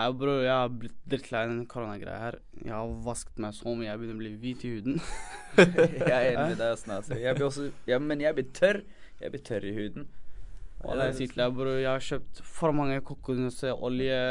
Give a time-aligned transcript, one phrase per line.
[0.00, 2.36] Nei, bror, jeg har blitt drittlei den koronagreia her.
[2.56, 4.94] Jeg har vasket meg så mye, jeg begynner å bli hvit i huden.
[5.60, 8.80] jeg er enig med deg, altså Jeg blir også Ja, men jeg blir tørr.
[9.20, 10.06] Jeg blir tørr i huden.
[10.86, 11.74] Og det er sykt til bro.
[11.76, 13.02] jeg har kjøpt for mange
[13.76, 14.22] olje,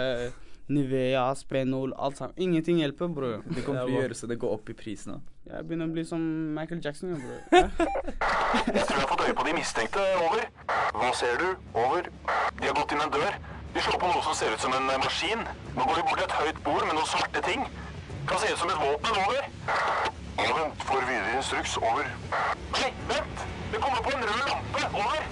[0.74, 2.34] Nivea, Spenol, alt sammen.
[2.38, 3.46] Ingenting hjelper, bror.
[3.46, 5.20] Det kommer til å gjøre så det går opp i pris nå.
[5.52, 6.26] Jeg begynner å bli som
[6.58, 7.46] Michael Jackson, bror.
[7.54, 10.10] Jeg tror jeg har fått øye på de mistenkte.
[10.26, 10.50] Over.
[10.98, 11.48] Hva ser du?
[11.78, 12.10] Over.
[12.58, 13.42] De har gått inn en dør.
[13.74, 15.44] De slår på noe som ser ut som en eh, maskin.
[15.76, 17.66] Nå går vi bort til et høyt bord med noen svarte ting.
[18.30, 19.20] Kan se ut som et våpen.
[19.26, 19.44] Over.
[20.40, 20.86] Ja, vent.
[20.90, 21.76] Får videre instruks.
[21.78, 22.10] Over.
[22.74, 23.46] Nei, vent!
[23.70, 24.84] Det kommer på en rød lampe.
[25.04, 25.28] Over.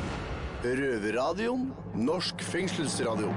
[0.68, 1.68] Røverradioen.
[1.98, 3.34] Norsk fengselsradio.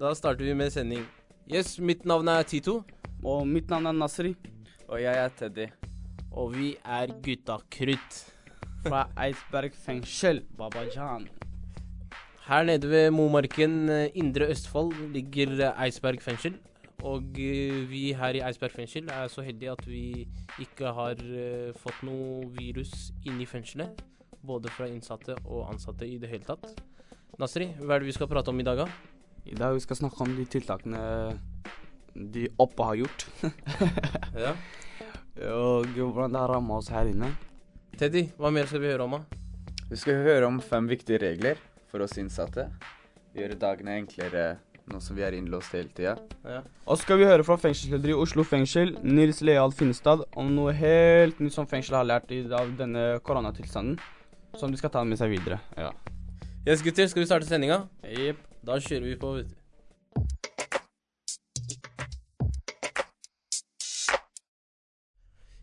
[0.00, 1.04] Da starter vi med sending.
[1.50, 2.80] Yes, mitt navn er Tito.
[3.22, 4.34] Og mitt navn er Nasri.
[4.88, 5.68] Og jeg er Teddy.
[6.32, 8.22] Og vi er Gutta Krutt.
[8.86, 11.28] Fra Eidsberg fengsel, Babajan.
[12.50, 16.56] Her nede ved Momarken, eh, Indre Østfold, ligger eh, Eidsberg fengsel.
[17.06, 20.26] Og eh, vi her i Eidsberg fengsel er så heldige at vi
[20.58, 21.22] ikke har
[21.78, 24.02] fått noe virus inni i fengselet.
[24.42, 26.66] Både fra innsatte og ansatte i det hele tatt.
[27.38, 28.88] Nasri, hva er det vi skal prate om i dag, da?
[29.46, 31.06] I dag vi skal snakke om de tiltakene
[32.34, 33.28] de oppe har gjort.
[34.48, 34.56] ja.
[35.54, 37.30] Og hvordan det har ramma oss her inne.
[37.94, 39.20] Teddy, hva mer skal vi høre om?
[39.20, 39.42] da?
[39.86, 42.68] Vi skal høre om fem viktige regler for oss innsatte.
[43.36, 44.44] Gjøre dagene enklere
[44.90, 46.16] nå som vi er innlåst hele tida.
[46.42, 46.62] Ja.
[46.86, 50.74] Og så skal vi høre fra fengselsleder i Oslo fengsel, Nils Leal Finnestad, om noe
[50.74, 54.00] helt nytt som fengselet har lært av denne koronatilstanden.
[54.58, 55.60] Som de skal ta med seg videre.
[55.78, 55.92] Ja.
[56.66, 57.84] Yes, gutter, skal vi starte sendinga?
[58.02, 58.42] Jepp.
[58.66, 59.30] Da kjører vi på,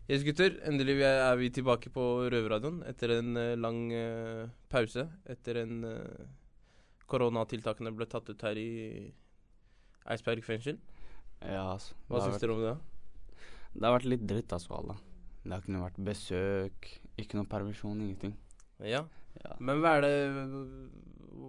[0.08, 0.54] Yes, gutter.
[0.64, 5.02] Endelig er vi tilbake på Røverradioen etter en uh, lang uh, pause.
[5.28, 6.22] Etter en uh,
[7.12, 8.70] koronatiltakene ble tatt ut her i
[10.08, 10.78] Eidsberg fengsel.
[11.42, 11.92] Ja, altså.
[12.08, 12.72] Hva syns dere om det?
[13.74, 14.96] Det har vært litt dritt, altså, alle.
[15.42, 16.88] Det har ikke vært besøk,
[17.20, 18.32] ikke noe permisjon, ingenting.
[18.80, 19.02] Ja.
[19.42, 19.58] ja.
[19.60, 20.14] Men hva er det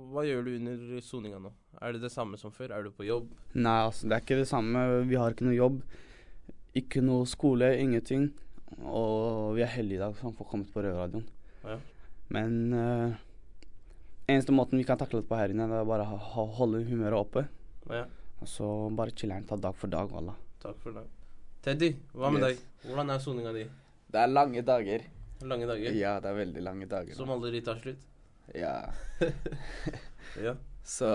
[0.09, 1.53] Hva gjør du under soninga nå?
[1.79, 2.75] Er det det samme som før?
[2.75, 3.31] Er du på jobb?
[3.55, 4.85] Nei, altså, det er ikke det samme.
[5.07, 5.81] Vi har ikke noe jobb.
[6.75, 8.29] Ikke noe skole, ingenting.
[8.77, 11.25] Og vi er heldige i dag som får kommet på Røverradioen.
[11.63, 11.77] Ja.
[12.29, 13.17] Men uh,
[14.29, 17.19] eneste måten vi kan takle det på her inne, det er bare å holde humøret
[17.19, 17.45] oppe.
[17.89, 18.05] Ja.
[18.39, 20.37] Og så bare chiller'n ta dag for dag, wallah.
[20.63, 21.07] Takk for dag.
[21.65, 22.59] Teddy, hva med yes.
[22.59, 22.85] deg?
[22.87, 23.65] Hvordan er soninga di?
[24.09, 25.03] Det er lange dager.
[25.49, 25.95] Lange dager?
[25.95, 27.15] Ja, det er veldig lange dager.
[27.17, 28.05] Som aldri tar slutt?
[28.55, 28.75] Ja.
[30.45, 30.55] ja.
[30.87, 31.09] Så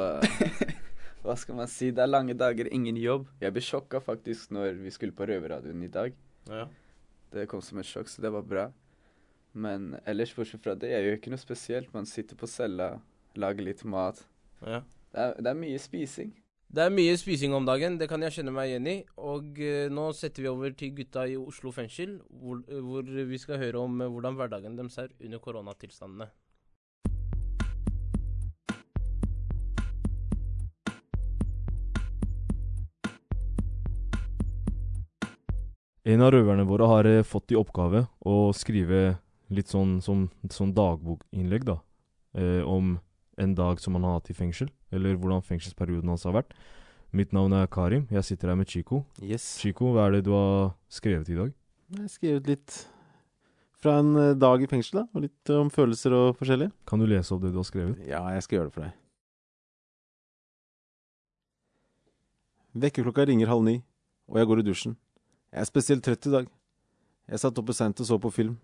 [1.25, 1.89] Hva skal man si?
[1.97, 3.27] Det er lange dager, ingen jobb.
[3.41, 6.17] Jeg ble sjokka faktisk når vi skulle på Røverradioen i dag.
[6.51, 6.67] Ja.
[7.35, 8.69] Det kom som et sjokk, så det var bra.
[9.55, 11.93] Men ellers, bortsett fra det, er jo ikke noe spesielt.
[11.95, 12.97] Man sitter på cella,
[13.39, 14.23] lager litt mat.
[14.63, 14.83] Ja.
[15.11, 16.33] Det, er, det er mye spising.
[16.75, 18.97] Det er mye spising om dagen, det kan jeg kjenne meg igjen i.
[19.23, 23.61] Og uh, nå setter vi over til gutta i Oslo fengsel, hvor, hvor vi skal
[23.63, 26.31] høre om uh, hvordan hverdagen deres er under koronatilstandene.
[36.05, 39.17] En av røverne våre har fått i oppgave å skrive
[39.55, 41.79] litt sånn, sånn, sånn dagbokinnlegg, da,
[42.69, 42.99] om
[43.41, 46.53] en dag som han har hatt i fengsel, eller hvordan fengselsperioden hans har vært.
[47.15, 48.05] Mitt navn er Karim.
[48.13, 49.05] Jeg sitter her med Chico.
[49.23, 49.47] Yes.
[49.63, 51.55] Chico, hva er det du har skrevet i dag?
[51.95, 52.77] Jeg har skrevet litt
[53.81, 55.05] fra en eh, dag i fengsel, da.
[55.15, 56.69] Og litt om følelser og forskjellig.
[56.91, 58.03] Kan du lese opp det du har skrevet?
[58.09, 59.01] Ja, jeg skal gjøre det for deg.
[62.85, 63.77] Vekkerklokka ringer halv ni,
[64.27, 64.99] og jeg går i dusjen.
[65.55, 66.47] Jeg er spesielt trøtt i dag.
[67.31, 68.57] Jeg satt oppe sent og så på film,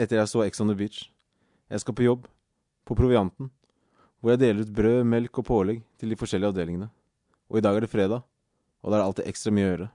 [0.00, 1.10] etter jeg så Ex on the Beach.
[1.68, 2.24] Jeg skal på jobb,
[2.88, 3.50] på Provianten
[4.22, 6.86] hvor jeg deler ut brød, melk og pålegg til de forskjellige avdelingene.
[7.50, 9.88] Og i dag er det fredag, og da er det alltid ekstra mye å gjøre.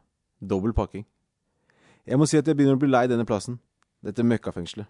[0.52, 1.06] Dobbel pakking.
[2.06, 3.62] Jeg må si at jeg begynner å bli lei denne plassen,
[4.04, 4.90] dette møkkafengselet.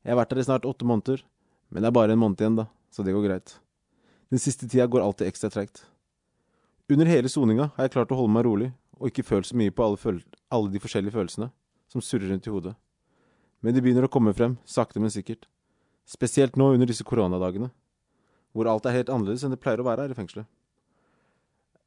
[0.00, 1.20] Jeg har vært her i snart åtte måneder,
[1.68, 3.58] men det er bare en måned igjen, da, så det går greit.
[4.32, 5.84] Den siste tida går alltid ekstra treigt.
[6.90, 9.72] Under hele soninga har jeg klart å holde meg rolig, og ikke følt så mye
[9.72, 10.20] på alle,
[10.52, 11.48] alle de forskjellige følelsene
[11.90, 12.74] som surrer rundt i hodet.
[13.60, 15.48] Men de begynner å komme frem, sakte, men sikkert.
[16.08, 17.70] Spesielt nå under disse koronadagene
[18.50, 20.48] hvor alt er helt annerledes enn det pleier å være her i fengselet.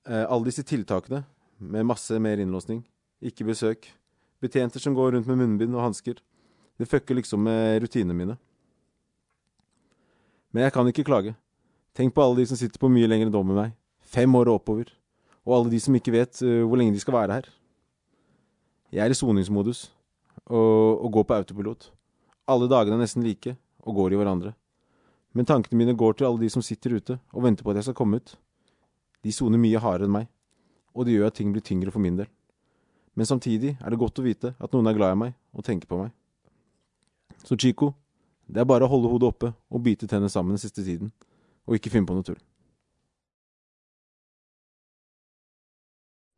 [0.08, 1.26] Eh, alle disse tiltakene,
[1.60, 2.82] med masse mer innlåsning,
[3.24, 3.90] ikke besøk,
[4.44, 6.18] betjenter som går rundt med munnbind og hansker,
[6.80, 8.38] det fucker liksom med rutinene mine.
[10.56, 11.36] Men jeg kan ikke klage.
[11.96, 14.62] Tenk på alle de som sitter på mye lengre dom enn meg, fem år og
[14.62, 14.92] oppover,
[15.44, 17.50] og alle de som ikke vet uh, hvor lenge de skal være her.
[18.94, 19.88] Jeg er i soningsmodus
[20.46, 21.90] og, og går på autopilot.
[22.48, 24.54] Alle dagene er nesten like og går i hverandre.
[25.34, 27.90] Men tankene mine går til alle de som sitter ute og venter på at jeg
[27.90, 28.36] skal komme ut.
[29.24, 30.28] De soner mye hardere enn meg,
[30.94, 32.30] og det gjør at ting blir tyngre for min del.
[33.16, 35.90] Men samtidig er det godt å vite at noen er glad i meg og tenker
[35.90, 36.14] på meg.
[37.44, 37.94] Så Chico,
[38.46, 41.12] det er bare å holde hodet oppe og bite tennene sammen den siste tiden,
[41.66, 42.40] og ikke finne på noe tull.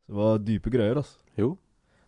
[0.06, 1.18] Det var dype greier, altså.
[1.38, 1.56] Jo.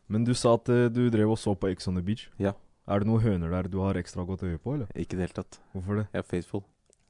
[0.09, 2.29] Men du sa at eh, du drev og så på Ex on the Beach.
[2.39, 2.53] Ja.
[2.89, 4.87] Er det noen høner der du har ekstra godt øye på, eller?
[4.97, 5.59] Ikke i det hele tatt.
[5.75, 6.07] Hvorfor det?
[6.15, 6.63] Jeg er faithful.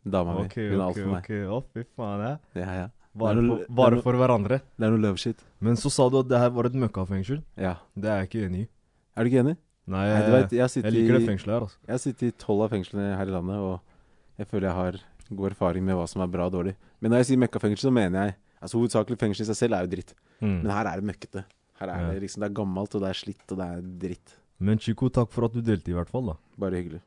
[0.09, 0.47] Dama mi.
[0.49, 1.29] Ok, Hun er alt ok, for meg.
[1.29, 1.31] ok.
[1.53, 2.33] Å, fy faen, ja.
[2.59, 2.89] Ja, ja.
[3.19, 4.59] Bare, Det er for, noe- er bare noe- for hverandre.
[4.79, 5.45] Det er noe love shit.
[5.61, 7.43] Men så sa du at det her var et møkkafengsel.
[7.57, 7.77] Ja.
[7.95, 8.69] Det er jeg ikke enig i.
[9.17, 9.57] Er du ikke enig?
[9.89, 11.79] Nei, Nei, du vet, jeg, jeg liker det i- fengselet her, altså.
[11.87, 13.81] Jeg har sittet i tolv av fengslene her i landet, og
[14.39, 14.99] jeg føler jeg har
[15.35, 16.75] god erfaring med hva som er bra og dårlig.
[17.01, 19.87] Men når jeg sier møkkafengsel, så mener jeg Altså Hovedsakelig fengsel i seg selv er
[19.87, 20.63] jo dritt, Mm.
[20.63, 21.45] men her er det møkkete.
[21.81, 22.13] Her er Ja.
[22.13, 24.35] det liksom Det er gammelt, og det er slitt, og det er dritt.
[24.61, 26.27] Men Chico, takk for at du delte, i hvert fall.
[26.27, 26.35] da.
[26.59, 27.01] Bare hyggelig.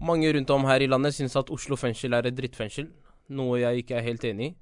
[0.00, 2.88] Mange rundt om her i landet syns at Oslo fengsel er et drittfengsel,
[3.32, 4.54] noe jeg ikke er helt enig i.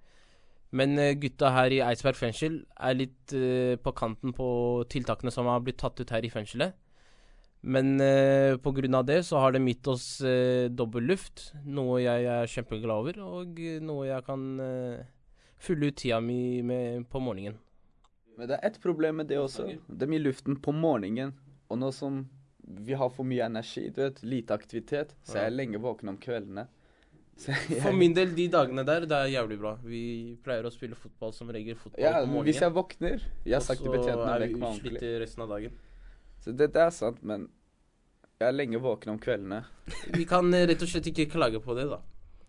[0.74, 4.46] Men eh, gutta her i Eidsberg fengsel er litt uh, på kanten på
[4.90, 6.74] tiltakene som har blitt tatt ut her i fengselet.
[7.64, 12.02] Men uh, på grunn av det så har de gitt oss uh, dobbel luft, noe
[12.02, 15.00] jeg er kjempeglad over, og eh, noe jeg kan uh,
[15.56, 17.56] fylle ut tida mi med på morgenen.
[18.36, 19.70] Men det er ett problem med det også.
[19.88, 21.32] Det er mye luften på morgenen.
[21.72, 22.24] Og nå som
[22.64, 26.18] vi har for mye energi, du vet, lite aktivitet, så er jeg lenge våken om
[26.20, 26.66] kveldene.
[27.36, 29.74] Så jeg, For min del, de dagene der, det er jævlig bra.
[29.82, 30.02] Vi
[30.44, 32.46] pleier å spille fotball som regel fotball ja, på morgenen.
[32.46, 34.94] hvis jeg våkner Jeg har sagt til betjentene så å er vekke vi meg ordentlig.
[34.94, 35.76] utslitte resten av dagen.
[36.44, 37.48] Så det, det er sant, men
[38.38, 39.62] jeg er lenge våken om kveldene.
[40.14, 42.00] Vi kan eh, rett og slett ikke klage på det, da.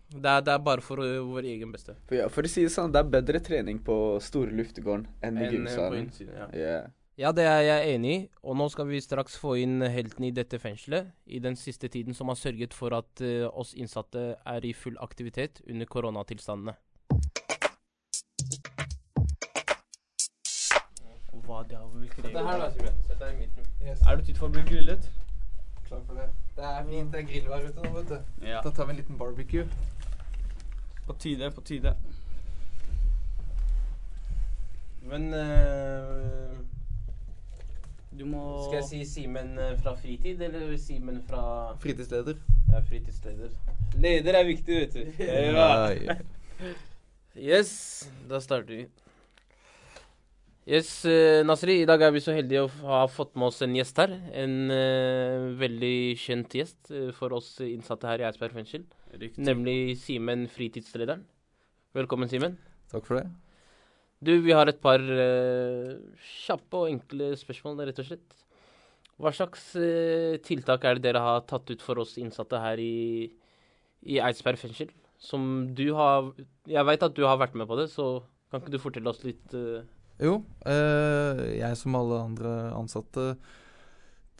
[0.06, 1.96] Det er, det er bare for uh, vår egen beste.
[2.06, 5.40] For, ja, for å si det sånn, det er bedre trening på store luftegården enn
[5.40, 6.04] i eh, på gymsalen.
[6.06, 6.46] innsiden, ja.
[6.54, 6.92] Yeah.
[7.16, 8.18] Ja, det er jeg enig i.
[8.44, 12.14] Og nå skal vi straks få inn helten i dette fengselet i den siste tiden
[12.14, 16.76] som har sørget for at uh, oss innsatte er i full aktivitet under koronatilstandene.
[21.46, 22.34] Hva det er, krevet?
[22.34, 23.00] Det her da, Simen.
[23.06, 23.72] Sett deg i midten.
[23.96, 25.08] Er du tid for å bli grillet?
[25.86, 26.28] Klar for det.
[26.56, 28.16] Det er fint, det er grillvær ute nå, vet du.
[28.44, 28.60] Ja.
[28.64, 29.66] Da tar vi en liten barbecue.
[31.06, 31.96] På tide, på tide.
[35.06, 36.75] Men eh, må
[38.16, 42.38] Skal jeg si Simen eh, fra fritid, eller Simen fra Fritidsleder.
[42.72, 43.50] ja, fritidsleder?
[44.00, 45.24] Leder er viktig, vet du.
[45.24, 46.16] Ja.
[47.36, 48.86] Yes, da starter vi.
[50.66, 53.76] Yes, eh, Nasri, i dag er vi så heldige å ha fått med oss en
[53.76, 54.16] gjest her.
[54.32, 58.88] En uh, veldig kjent gjest for oss innsatte her i Eidsberg fengsel.
[59.36, 61.26] Nemlig Simen, fritidslederen.
[61.96, 62.56] Velkommen, Simen.
[62.90, 63.28] Takk for det.
[64.24, 68.38] Du, vi har et par uh, kjappe og enkle spørsmål, rett og slett.
[69.20, 73.28] Hva slags uh, tiltak er det dere har tatt ut for oss innsatte her i,
[74.08, 74.94] i Eidsberg fengsel?
[75.20, 76.26] Som du har
[76.68, 78.20] Jeg veit at du har vært med på det, så
[78.50, 79.84] kan ikke du fortelle oss litt Uh...
[80.16, 83.34] Jo, jeg som alle andre ansatte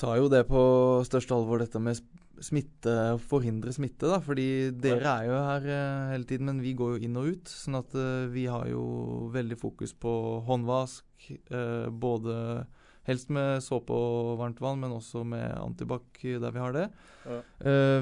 [0.00, 0.60] tar jo det på
[1.04, 2.00] største alvor, dette med
[2.44, 2.94] smitte,
[3.28, 4.18] forhindre smitte, da.
[4.22, 7.52] Fordi dere er jo her eh, hele tiden, men vi går jo inn og ut.
[7.52, 10.12] Sånn at eh, vi har jo veldig fokus på
[10.46, 12.66] håndvask, eh, både
[13.06, 16.86] helst med såpe og varmt vann, men også med antibac der vi har det.
[17.22, 17.36] Ja.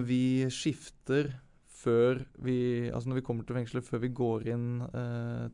[0.01, 1.29] Vi skifter
[1.69, 4.81] før vi Altså når vi kommer til fengselet, før vi går inn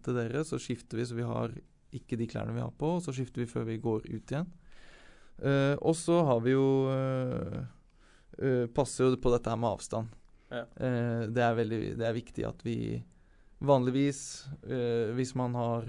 [0.07, 1.51] til dere, så skifter vi så vi har
[1.99, 4.47] ikke de klærne vi har på, og så skifter vi før vi går ut igjen.
[5.83, 6.69] Og så har vi jo
[8.39, 10.17] eh, Passer jo på dette her med avstand.
[10.51, 10.65] Ja.
[10.75, 12.77] Uh, det, er veldig, det er viktig at vi
[13.63, 15.87] vanligvis, uh, hvis man har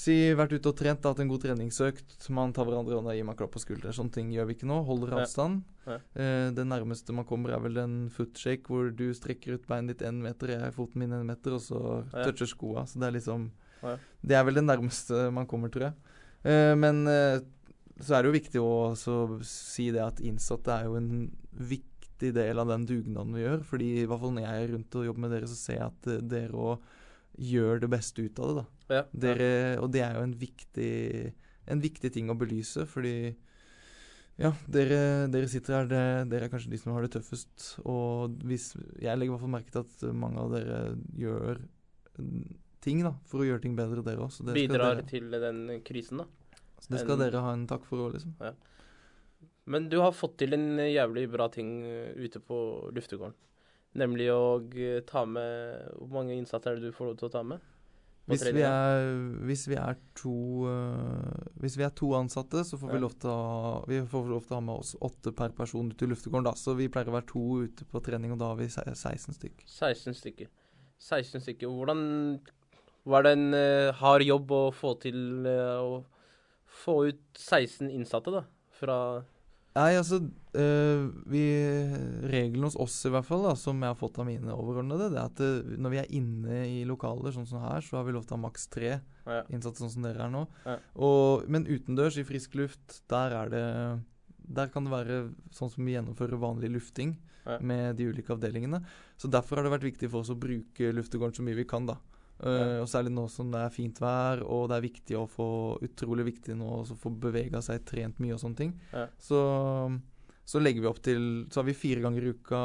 [0.00, 3.26] Si vært ute og trent, hatt en god treningsøkt, man tar hverandre i hånda, gir
[3.26, 3.92] man klapp på skulderen.
[3.92, 4.78] Sånne ting gjør vi ikke nå.
[4.86, 5.64] Holder avstand.
[5.84, 5.96] Ja.
[6.14, 10.06] Eh, det nærmeste man kommer, er vel en footshake hvor du strekker ut beinet ditt
[10.06, 12.22] én meter, jeg foten min én meter, og så Ja.
[12.22, 12.86] toucher skoa.
[12.86, 13.50] Så det er liksom
[13.82, 13.98] Ja.
[14.24, 15.94] Det er vel det nærmeste man kommer, tror jeg.
[16.78, 17.04] Men
[18.00, 19.16] så er det jo viktig å også
[19.46, 21.10] si det at innsatte er jo en
[21.52, 23.62] viktig del av den dugnaden vi gjør.
[23.66, 25.86] Fordi i hvert fall når jeg er rundt og jobber med dere, så ser jeg
[25.88, 26.88] at eh, dere òg
[27.40, 28.96] gjør det beste ut av det, da.
[28.96, 29.04] Ja.
[29.24, 30.94] Dere, og det er jo en viktig,
[31.72, 33.14] en viktig ting å belyse, fordi
[34.40, 36.02] ja, dere, dere sitter her, det,
[36.32, 37.74] dere er kanskje de som har det tøffest.
[37.84, 40.80] Og hvis, jeg legger i hvert fall merke til at mange av dere
[41.20, 41.62] gjør
[42.84, 44.32] ting da, for å gjøre ting bedre, dere òg.
[44.32, 46.28] Så bidrar dere, til den krisen, da.
[46.80, 48.34] Så det skal en- dere ha en takk for òg, liksom.
[49.70, 53.36] Men du har fått til en jævlig bra ting eh, ute på luftegården.
[54.00, 57.42] Nemlig å ta med Hvor mange innsatte er det du får lov til å ta
[57.42, 57.58] med?
[58.30, 59.08] Hvis vi, er,
[59.48, 60.34] hvis vi er to
[60.68, 64.30] uh, Hvis vi er to ansatte, så får vi lov til å ha Vi får
[64.30, 66.54] lov til å ha med oss åtte per person ut i luftegården, da.
[66.58, 69.66] Så vi pleier å være to ute på trening, og da har vi 16 stykker.
[69.66, 70.50] 16 stykker.
[71.00, 71.74] 16 stykker.
[71.74, 72.04] Hvordan
[73.10, 76.00] var det en uh, hard jobb å få til uh, å
[76.80, 78.44] få ut 16 innsatte, da?
[78.80, 78.96] Fra
[79.70, 80.16] Nei, altså
[80.58, 81.40] øh, vi,
[82.26, 85.20] Regelen hos oss i hvert fall, da, som jeg har fått av mine overordnede, det
[85.20, 88.14] er at øh, når vi er inne i lokaler sånn som her, så har vi
[88.16, 88.96] lov til å ha maks tre
[89.30, 89.44] Ja.
[89.52, 90.42] innsatte, sånn som dere er nå.
[90.66, 90.74] Ja.
[90.98, 93.64] Og, men utendørs, i frisk luft, der er det
[94.50, 95.18] Der kan det være
[95.54, 97.14] sånn som vi gjennomfører vanlig lufting
[97.46, 97.58] Ja.
[97.62, 98.82] med de ulike avdelingene.
[99.16, 101.86] Så derfor har det vært viktig for oss å bruke luftegården så mye vi kan,
[101.86, 101.94] da.
[102.40, 105.48] Uh, og særlig nå som det er fint vær, og det er viktig å få
[105.84, 108.72] utrolig viktig nå å få bevega seg, trent mye og sånne ting.
[108.94, 109.04] Ja.
[109.20, 109.40] Så,
[110.48, 112.62] så legger vi opp til Så har vi fire ganger i uka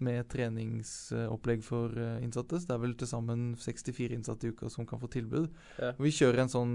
[0.00, 2.56] med treningsopplegg for eh, innsatte.
[2.56, 5.50] Så det er vel til sammen 64 innsatte i uka som kan få tilbud.
[5.80, 5.92] Ja.
[6.00, 6.74] Vi kjører en sånn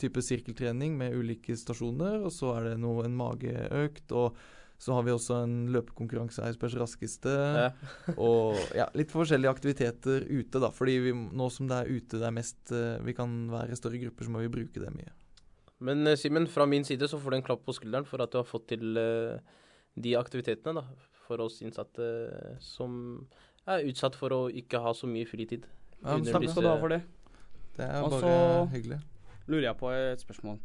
[0.00, 4.10] type sirkeltrening med ulike stasjoner, og så er det noe, en mageøkt.
[4.16, 4.40] Og
[4.80, 7.32] så har vi også en løpekonkurranse, Eidsbergs raskeste.
[7.32, 7.66] Ja.
[8.16, 10.70] og ja, litt forskjellige aktiviteter ute, da.
[10.72, 13.80] Fordi vi, nå som det er ute det er mest eh, Vi kan være i
[13.80, 15.12] større grupper, så må vi bruke det mye.
[15.84, 18.32] Men eh, Simen, fra min side så får du en klapp på skulderen for at
[18.32, 19.60] du har fått til eh,
[20.00, 20.86] de aktivitetene da,
[21.26, 22.08] for oss innsatte
[22.64, 22.96] som
[23.68, 25.68] er utsatt for å ikke ha så mye fritid.
[26.00, 27.02] Ja, men Takk skal du ha for det.
[27.76, 28.20] Det er Og bare
[28.72, 29.00] så-
[29.50, 30.56] Lurer jeg på et spørsmål.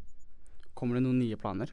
[0.75, 1.71] Kommer det noen nye planer?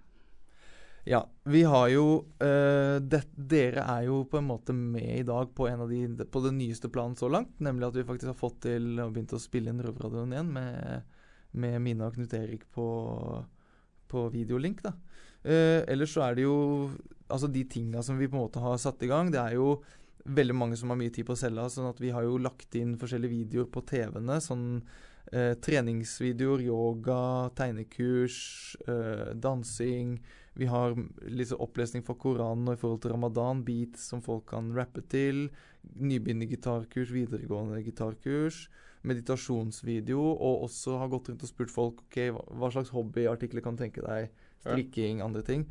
[1.04, 2.04] Ja, vi har jo
[2.42, 6.26] uh, det, Dere er jo på en måte med i dag på, en av de,
[6.30, 7.56] på den nyeste planen så langt.
[7.58, 11.16] Nemlig at vi faktisk har fått til og begynt å spille inn Røverradioen igjen med,
[11.58, 12.86] med Mina og Knut Erik på,
[14.12, 14.84] på videolink.
[14.86, 14.94] da.
[15.42, 16.58] Uh, ellers så er det jo
[17.32, 19.78] Altså de tinga som vi på en måte har satt i gang, det er jo
[20.28, 21.64] veldig mange som har mye tid på cella.
[21.72, 24.36] sånn at vi har jo lagt inn forskjellige videoer på TV-ene.
[24.44, 24.66] Sånn
[25.32, 28.36] eh, treningsvideoer, yoga, tegnekurs,
[29.32, 30.18] dansing.
[30.58, 30.92] Vi har
[31.32, 35.46] liksom opplesning fra Koranen og i forhold til ramadan, beats som folk kan rappe til.
[35.96, 38.66] Nybegynnergitarkurs, videregående gitarkurs.
[39.08, 40.20] Meditasjonsvideo.
[40.20, 44.28] Og også har gått rundt og spurt folk ok, hva, slags hobbyartikler kan tenke deg.
[44.62, 45.66] Strikking, andre ting.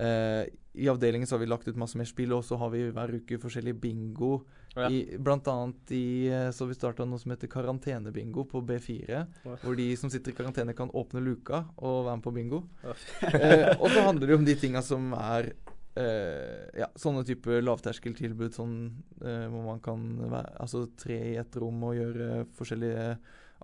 [0.00, 2.88] Eh, I avdelingen så har vi lagt ut masse mer spill, og så har vi
[2.88, 4.38] hver uke forskjellige bingo.
[4.74, 4.88] Ja.
[4.90, 9.04] I, blant annet i, eh, så vi starta noe som heter karantenebingo på B4.
[9.10, 9.58] Ja.
[9.62, 12.64] Hvor de som sitter i karantene, kan åpne luka og være med på bingo.
[12.82, 12.96] Ja.
[13.38, 15.52] eh, og så handler det om de tinga som er
[16.00, 18.76] eh, ja, sånne type lavterskeltilbud sånn,
[19.22, 23.14] eh, hvor man kan være, altså, tre i ett rom og gjøre forskjellige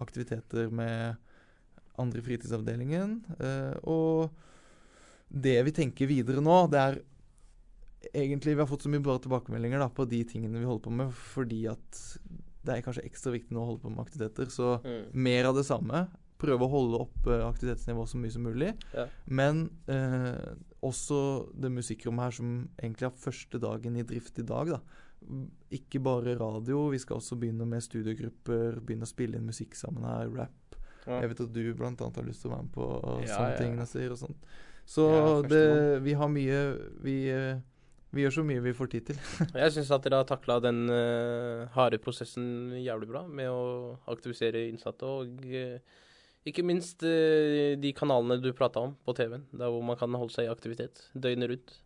[0.00, 1.19] aktiviteter med
[2.00, 3.19] andre i fritidsavdelingen.
[3.38, 4.31] Eh, og
[5.31, 7.00] det vi tenker videre nå, det er
[8.14, 10.92] egentlig Vi har fått så mye bra tilbakemeldinger da, på de tingene vi holder på
[10.92, 12.00] med, fordi at
[12.64, 14.50] det er kanskje ekstra viktig nå å holde på med aktiviteter.
[14.52, 15.12] Så Mm.
[15.14, 16.09] mer av det samme.
[16.40, 18.75] Prøve å holde oppe aktivitetsnivået så mye som mulig.
[18.95, 19.07] Ja.
[19.26, 24.69] Men eh, også det musikkrommet her som egentlig har første dagen i drift i dag.
[24.69, 24.80] da.
[25.71, 30.02] Ikke bare radio, vi skal også begynne med studiegrupper, begynne å spille inn musikk sammen
[30.04, 30.76] her, rap.
[31.07, 31.21] Ja.
[31.21, 32.88] Jeg vet at du blant annet har lyst til å være med på
[33.26, 33.76] Ja, sånne ting.
[33.76, 34.37] Nasir, og sånt.
[34.87, 36.61] Så det, vi har mye
[37.02, 37.61] vi, eh,
[38.11, 39.19] vi gjør så mye vi får tid til.
[39.62, 43.61] Jeg syns at dere har takla den uh, harde prosessen jævlig bra med å
[44.11, 45.79] aktivisere innsatte, og uh,
[46.49, 50.35] ikke minst uh, de kanalene du prata om på TV-en, der hvor man kan holde
[50.35, 51.79] seg i aktivitet døgnet rundt.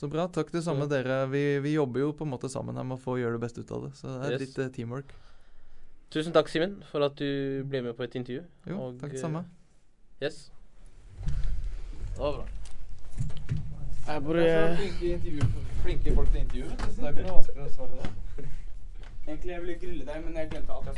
[0.00, 0.26] Så bra.
[0.32, 1.24] Takk det samme dere.
[1.30, 3.62] Vi, vi jobber jo på en måte sammen her med å få gjøre det beste
[3.64, 3.90] ut av det.
[3.98, 4.46] Så det er Yes.
[4.46, 5.12] litt teamwork.
[6.10, 8.42] Tusen takk, Simen, for at du ble med på et intervju.
[8.66, 9.44] Jo, Og, takk det samme.
[10.22, 10.48] Yes.
[11.22, 12.59] Det var bra.
[14.06, 14.76] Jeg bare
[15.82, 18.04] flinke folk til intervju, så det er ikke noe vanskelig å svare da.
[19.26, 20.96] Egentlig jeg ville grille deg, men jeg glemte alt jeg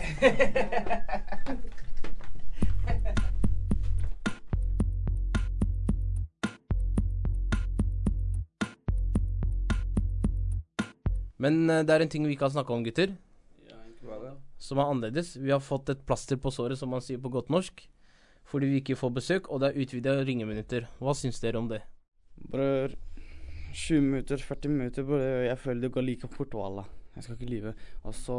[11.42, 13.14] Men eh, det er en ting vi ikke har snakka om, gutter,
[13.68, 13.78] Ja,
[14.22, 14.32] det.
[14.62, 15.34] som er annerledes.
[15.36, 17.82] Vi har fått et plaster på såret, som man sier på godt norsk,
[18.46, 20.86] fordi vi ikke får besøk, og det er utvida ringeminutter.
[21.00, 21.82] Hva syns dere om det?
[22.50, 22.94] Bror,
[23.72, 26.88] 20 minutter, 40 minutter, bare jeg føler det går like fort, wallah.
[27.16, 27.74] Jeg skal ikke lyve.
[28.02, 28.38] Og så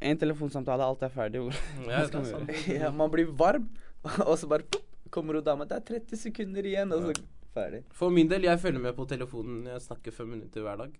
[0.00, 1.42] En telefonsamtale, alt er ferdig.
[1.86, 2.58] Ja, vi gjøre?
[2.72, 3.68] ja, man blir varm,
[4.28, 5.64] og så bare pop, kommer hun dama.
[5.64, 7.24] Det er 30 sekunder igjen, og så
[7.54, 7.82] ferdig.
[7.92, 9.66] For min del, jeg følger med på telefonen.
[9.66, 10.94] Jeg snakker fem minutter hver dag.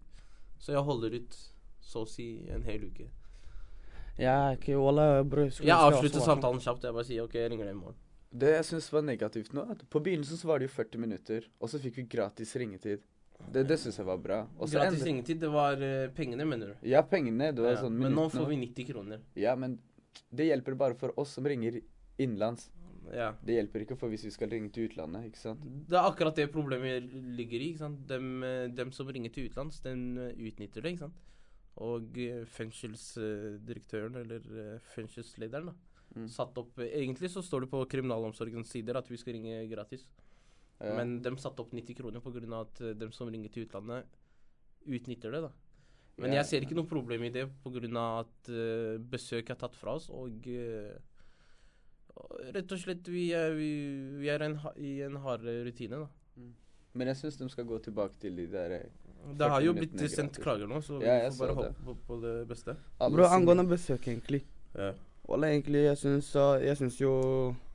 [0.59, 1.39] Så jeg holder ut
[1.81, 3.09] så å si en hel uke.
[4.17, 5.51] Jeg okay, wallah, bror.
[5.53, 6.31] Jeg avslutter sånn.
[6.31, 6.85] samtalen kjapt.
[6.89, 7.99] Jeg bare sier OK, jeg ringer deg i morgen.
[8.37, 11.47] Det jeg syns var negativt nå, at på begynnelsen så var det jo 40 minutter,
[11.63, 13.05] og så fikk vi gratis ringetid.
[13.53, 14.39] Det, det syns jeg var bra.
[14.57, 15.09] Også Gratis endre...
[15.11, 16.87] ringetid, det var eh, pengene, mener du?
[16.89, 17.51] Ja, pengene.
[17.53, 19.21] Det var Ja, sånn men nå får vi 90 kroner.
[19.37, 19.79] Ja, men
[20.33, 21.77] Det hjelper bare for oss som ringer
[22.17, 22.71] innenlands.
[23.13, 23.35] Ja.
[23.45, 25.61] Det hjelper ikke for hvis vi skal ringe til utlandet, ikke sant?
[25.87, 27.69] Det er akkurat det problemet ligger i.
[27.75, 28.01] ikke sant?
[28.09, 30.95] Dem, eh, dem som ringer til utlands, den eh, utnytter det.
[30.97, 31.21] ikke sant?
[31.77, 32.17] Og
[32.57, 35.75] fengselsdirektøren, eller fengselslederen, da,
[36.17, 36.29] Mm.
[36.33, 40.07] satt opp eh, Egentlig så står det på kriminalomsorgens sider at vi skal ringe gratis.
[40.81, 40.95] Ja.
[40.97, 42.61] Men de satte opp 90 kroner pga.
[42.61, 44.07] at de som ringer til utlandet,
[44.87, 45.43] utnytter det.
[45.43, 45.53] da.
[46.19, 46.41] Men Ja.
[46.41, 48.21] jeg ser ikke noe problem i det pga.
[48.21, 50.09] at uh, besøk er tatt fra oss.
[50.09, 50.97] Og uh,
[52.55, 53.71] rett og slett vi er, vi,
[54.21, 56.07] vi er en, i en hard rutine.
[56.07, 56.09] da.
[56.97, 58.87] Men jeg syns de skal gå tilbake til de der eh,
[59.37, 60.43] Det har jo blitt sendt gratis.
[60.43, 62.77] klager nå, så Ja, vi får bare håpe på, på det beste.
[62.99, 64.45] Bro, angående besøk, egentlig.
[64.75, 64.95] Ja.
[65.27, 66.29] Wallah, egentlig, jeg syns,
[66.63, 67.13] jeg syns jo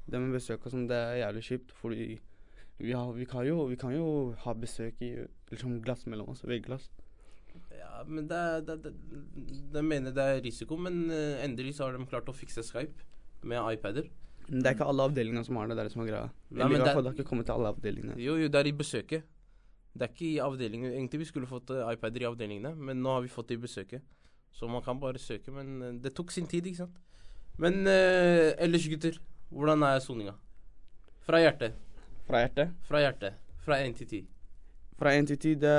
[0.08, 1.74] det med besøk og sånn, det er jævlig kjipt.
[1.82, 2.06] Fordi
[2.80, 4.06] vi, har, vi, kan jo, vi kan jo
[4.46, 5.12] ha besøk i
[5.52, 6.88] liksom glass mellom oss, vegglass.
[7.76, 8.94] Ja, men det er det, det,
[9.74, 13.04] De mener det er risiko, men eh, endelig så har de klart å fikse Skype
[13.44, 14.08] med iPader.
[14.48, 16.32] Men det er ikke alle avdelingene som har det, det er det som er greia.
[16.50, 18.16] Nei, men det- fall, det har ikke kommet til alle avdelingene.
[18.20, 19.28] Jo, jo, det er i besøket.
[19.92, 20.92] Det er ikke i avdelingen.
[20.96, 23.64] Egentlig vi skulle fått eh, iPader i avdelingene, men nå har vi fått det i
[23.68, 24.02] besøket.
[24.56, 27.00] Så man kan bare søke, men eh, det tok sin tid, ikke sant.
[27.58, 29.18] Men eh, ellers, gutter,
[29.52, 30.34] hvordan er soninga?
[31.26, 31.76] Fra hjertet.
[32.28, 32.72] Fra hjertet.
[32.88, 33.34] Fra hjertet.
[33.66, 34.22] Fra 1 til 10.
[35.02, 35.70] Fra én til ti, det,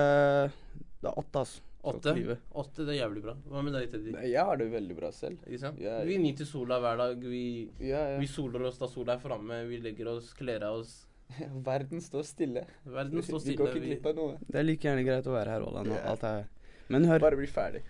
[1.02, 1.62] det er åtte, altså.
[1.83, 2.12] Åtte?
[2.14, 2.37] 8.
[2.62, 3.33] 8, det er jævlig bra.
[3.50, 4.12] Hva med deg, Teddy?
[4.14, 5.41] Nei, Jeg har det veldig bra selv.
[5.49, 5.81] Ikke sant?
[5.83, 5.97] ja.
[6.07, 7.25] Vi nyter sola hver dag.
[7.26, 7.43] Vi,
[7.83, 8.19] Ja, ja.
[8.23, 9.61] vi soler oss da sola er framme.
[9.71, 10.93] Vi legger oss, kler av oss.
[11.71, 12.62] Verden står stille.
[12.87, 13.57] Verden står stille.
[13.57, 14.37] Vi går ikke glipp av noe.
[14.47, 15.95] Det er like gjerne greit å være her, Ola nå.
[15.99, 16.05] Ja.
[16.14, 16.45] Alt er
[16.93, 17.23] Men hør.
[17.26, 17.83] Bare bli ferdig.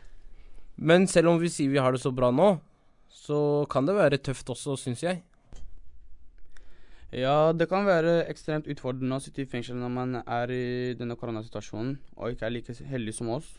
[0.76, 2.48] Men selv om vi sier vi har det så bra nå,
[3.12, 5.22] så kan det være tøft også, syns jeg.
[7.12, 11.12] Ja, det kan være ekstremt utfordrende å sitte i fengsel når man er i denne
[11.20, 13.50] koronasituasjonen og ikke er like heldig som oss,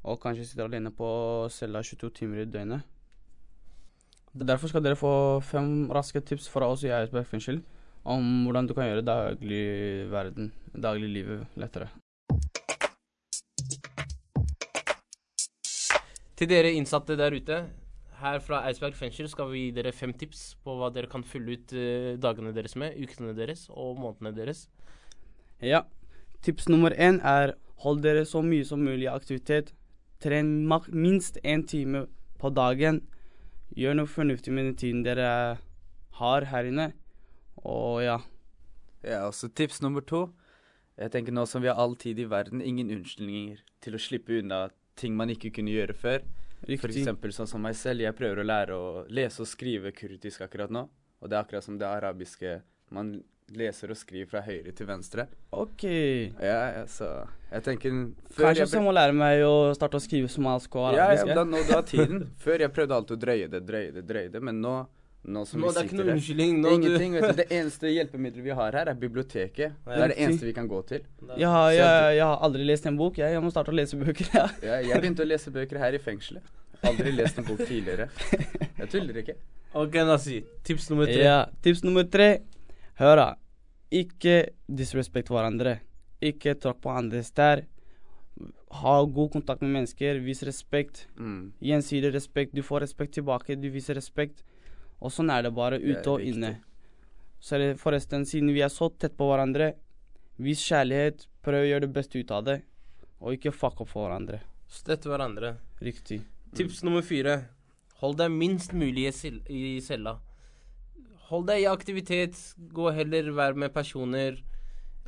[0.00, 1.08] og kanskje sitter alene på
[1.52, 2.88] cella 22 timer i døgnet.
[4.36, 5.12] Derfor skal dere få
[5.44, 7.60] fem raske tips fra oss i Eidsberg fengsel
[8.04, 9.64] om hvordan du kan gjøre daglig
[10.12, 11.92] verden, dagliglivet lettere.
[16.36, 17.66] Til dere innsatte der ute,
[18.20, 21.56] her fra Eidsberg fengsel skal vi gi dere fem tips på hva dere kan fylle
[21.56, 24.66] ut eh, dagene deres med, ukene deres og månedene deres.
[25.62, 25.84] Ja.
[26.44, 29.72] Tips nummer én er hold dere så mye som mulig i aktivitet.
[30.22, 32.06] Tren mak minst én time
[32.40, 33.02] på dagen.
[33.76, 35.58] Gjør noe fornuftig med den tiden dere
[36.20, 36.90] har her inne.
[37.64, 38.20] Og ja.
[39.04, 40.28] Ja, også tips nummer to.
[40.96, 44.38] Jeg tenker nå som vi har all tid i verden, ingen unnskyldninger til å slippe
[44.40, 46.24] unna ting man ikke kunne gjøre før.
[46.66, 47.04] For Riktig.
[47.04, 50.70] eksempel sånn som meg selv, jeg prøver å lære å lese og skrive kurdisk akkurat
[50.74, 50.88] nå.
[51.22, 52.60] Og det er akkurat som det arabiske.
[52.90, 53.22] Man
[53.54, 55.28] leser og skriver fra høyre til venstre.
[55.54, 55.84] OK.
[56.42, 57.06] Ja, ja, så
[57.52, 57.92] jeg tenker
[58.34, 61.28] Kanskje jeg så må lære meg å starte å skrive somalisk og Ja, arabisk.
[61.30, 62.24] ja, da, nå da tiden.
[62.42, 64.74] Før jeg prøvde alltid å drøye det, drøye det, drøye det, men nå,
[65.26, 66.58] nå som Nå, vi det er ikke noe unnskyldning.
[66.70, 67.38] Ingenting, vet du.
[67.40, 69.74] Det eneste hjelpemiddelet vi har her, er biblioteket.
[69.86, 71.02] Det er det eneste vi kan gå til.
[71.34, 73.18] Jeg har, jeg, jeg har aldri lest en bok.
[73.18, 74.30] Jeg, jeg må starte å lese bøker.
[74.36, 74.46] Ja.
[74.62, 76.46] Ja, jeg begynte å lese bøker her i fengselet.
[76.86, 78.06] Aldri lest en bok tidligere.
[78.76, 79.36] Jeg tuller ikke.
[79.76, 80.40] OK, Nazi.
[80.64, 81.22] Tips nummer tre.
[81.24, 82.28] Ja, tips nummer tre.
[83.00, 83.28] Hør, da.
[83.92, 84.36] Ikke
[84.68, 85.78] disrespekt hverandre.
[86.24, 87.64] Ikke tråkk på andres tær.
[88.82, 90.20] Ha god kontakt med mennesker.
[90.24, 91.06] Vis respekt.
[91.18, 91.50] Mm.
[91.64, 92.54] Gjensidig respekt.
[92.56, 93.56] Du får respekt tilbake.
[93.58, 94.44] Du viser respekt.
[95.02, 96.54] Og sånn er det bare ute og inne.
[97.40, 99.74] Så er det forresten, siden vi er så tett på hverandre,
[100.40, 101.26] vis kjærlighet.
[101.44, 102.62] Prøv å gjøre det beste ut av det.
[103.20, 104.40] Og ikke fuck opp for hverandre.
[104.68, 105.56] Støtt hverandre.
[105.84, 106.22] Riktig.
[106.56, 107.44] Tips nummer fire.
[108.00, 110.18] Hold deg minst mulig i cella.
[111.30, 112.36] Hold deg i aktivitet.
[112.72, 114.40] Gå heller vær med personer.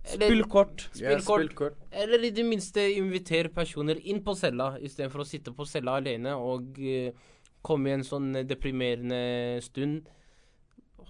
[0.04, 0.86] Eller- Spill kort.
[0.92, 1.42] Spill Ja, kort.
[1.42, 1.76] spill kort.
[1.92, 6.32] Eller i det minste inviter personer inn på cella, istedenfor å sitte på cella alene
[6.36, 7.12] og eh,
[7.66, 10.08] komme i en sånn eh, deprimerende stund.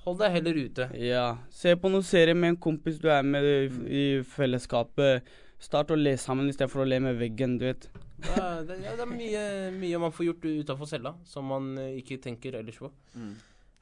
[0.05, 0.89] Hold deg heller ute.
[1.01, 1.27] Ja.
[1.53, 3.59] Se på noen serier med en kompis du er med i,
[3.89, 5.27] i fellesskapet.
[5.59, 7.89] Start å le sammen istedenfor å le med veggen, du vet.
[8.19, 9.43] Det er, det, ja, det er mye,
[9.75, 12.91] mye man får gjort utafor cella som man eh, ikke tenker ellers på.
[13.19, 13.35] Mm.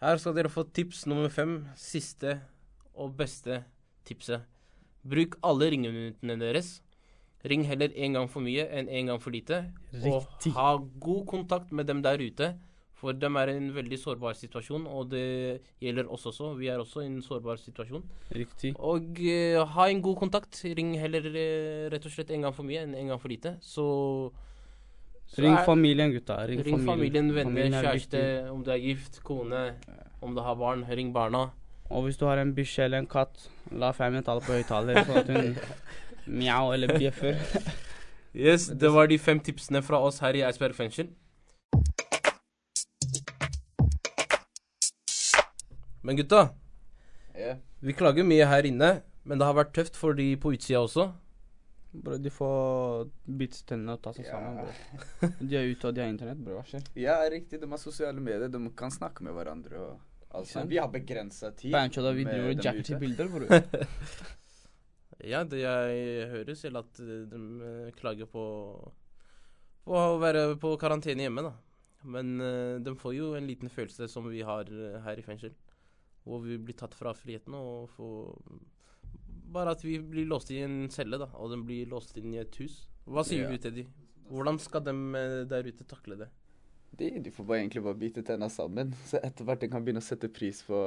[0.02, 1.58] Her skal dere få tips nummer fem.
[1.80, 2.38] Siste
[2.96, 3.62] og beste
[4.08, 4.44] tipset.
[5.06, 6.78] Bruk alle ringeminuttene deres.
[7.44, 9.64] Ring heller én gang for mye enn én gang for lite.
[9.92, 10.12] Riktig.
[10.52, 12.54] Og ha god kontakt med dem der ute.
[12.96, 16.54] For dem er i en veldig sårbar situasjon, og det gjelder oss også.
[16.56, 18.02] Vi er også i en sårbar situasjon.
[18.32, 18.72] Riktig.
[18.80, 20.62] Og eh, ha en god kontakt.
[20.64, 23.52] Ring heller eh, rett og slett en gang for mye enn en gang for lite.
[23.60, 23.84] Så,
[25.28, 26.38] så Ring er- familien, gutta.
[26.48, 28.50] Ring, Ring familien, venner, er kjæreste, viktig.
[28.56, 29.62] om du er gift, kone,
[30.24, 30.86] om du har barn.
[30.88, 31.50] Ring barna.
[31.92, 33.44] Og hvis du har en bikkje eller en katt,
[33.76, 35.52] la familien ta det på høyttaler, sånn
[36.26, 37.40] mjau eller bjeffer.
[38.36, 41.06] Yes, det var de fem tipsene fra oss her i Eidsberg fengsel.
[46.04, 46.42] Men gutta,
[47.32, 47.56] yeah.
[47.80, 48.90] vi klager mye her inne,
[49.24, 51.08] men det har vært tøft for de på utsida også.
[51.96, 53.08] Bro, de får
[53.40, 54.60] bite tennene og ta seg sammen.
[54.60, 55.32] Bro.
[55.40, 56.58] De er ute, og de har internett, bro.
[56.58, 56.84] Hva skjer?
[57.00, 57.62] Ja, riktig.
[57.62, 58.50] De har sosiale medier.
[58.52, 60.68] De kan snakke med hverandre og alt sånt.
[60.70, 61.72] Vi har begrensa tid.
[61.72, 63.48] Bancho, da vi driver og jacker til bilder, bro.
[65.24, 68.42] Ja, det jeg hører selv at eh, de eh, klager på
[69.86, 71.52] på å være på karantene hjemme, da.
[72.10, 74.66] Men eh, de får jo en liten følelse som vi har
[75.04, 75.52] her i fengsel.
[76.26, 78.34] Hvor vi blir tatt fra friheten og får
[79.56, 81.28] Bare at vi blir låst i en celle, da.
[81.38, 82.88] Og de blir låst inn i et hus.
[83.06, 83.56] Hva sier Ja.
[83.56, 83.84] du, de?
[84.26, 84.94] Hvordan skal de
[85.46, 86.28] der ute takle det?
[86.98, 88.90] De, de får bare egentlig bare bite tenna sammen.
[89.06, 90.80] Så etter hvert de kan begynne å sette pris på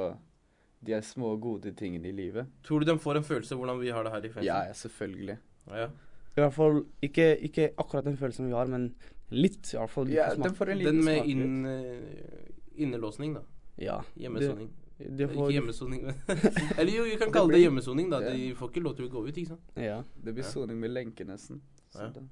[0.86, 2.46] de er små, gode tingene i livet.
[2.64, 4.46] Tror du de får en følelse hvordan vi har det her i fengsel?
[4.48, 5.38] Ja, ja, selvfølgelig.
[5.68, 5.88] ja.
[6.36, 8.94] I hvert fall ikke, ikke akkurat den følelsen vi har, men
[9.34, 10.08] litt, i hvert fall.
[10.14, 10.46] Ja, smak.
[10.48, 13.42] de får en liten Den med inn, eh, innelåsning, da.
[13.78, 13.98] Ja.
[14.16, 14.70] Hjemmesoning.
[15.00, 16.14] Det, de får, Ikke hjemmesoning, men
[16.78, 18.20] Eller jo, vi kan Det kalle det hjemmesoning, da.
[18.20, 19.70] De får ikke lov til å gå ut, ikke sant.
[19.80, 20.02] Ja.
[20.16, 20.50] Det blir Ja.
[20.50, 21.60] soning med lenke, nesten.
[21.92, 22.22] Så Ja.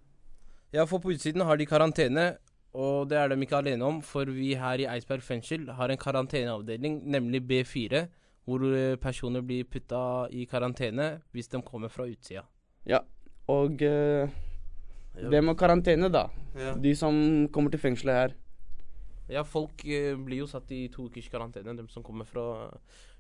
[0.73, 2.37] Ja, for på utsiden har de karantene,
[2.77, 4.03] og det er de ikke alene om.
[4.05, 8.07] For vi her i Eidsberg fengsel har en karanteneavdeling, nemlig B4,
[8.49, 10.01] hvor eh, personer blir putta
[10.33, 12.47] i karantene hvis de kommer fra utsida.
[12.89, 13.03] Ja,
[13.49, 14.29] Og eh,
[15.19, 16.27] det med karantene, da.
[16.57, 16.75] Ja.
[16.79, 17.15] De som
[17.53, 18.35] kommer til fengselet her.
[19.29, 22.45] ja, folk eh, blir jo satt i to ukers karantene, de som kommer fra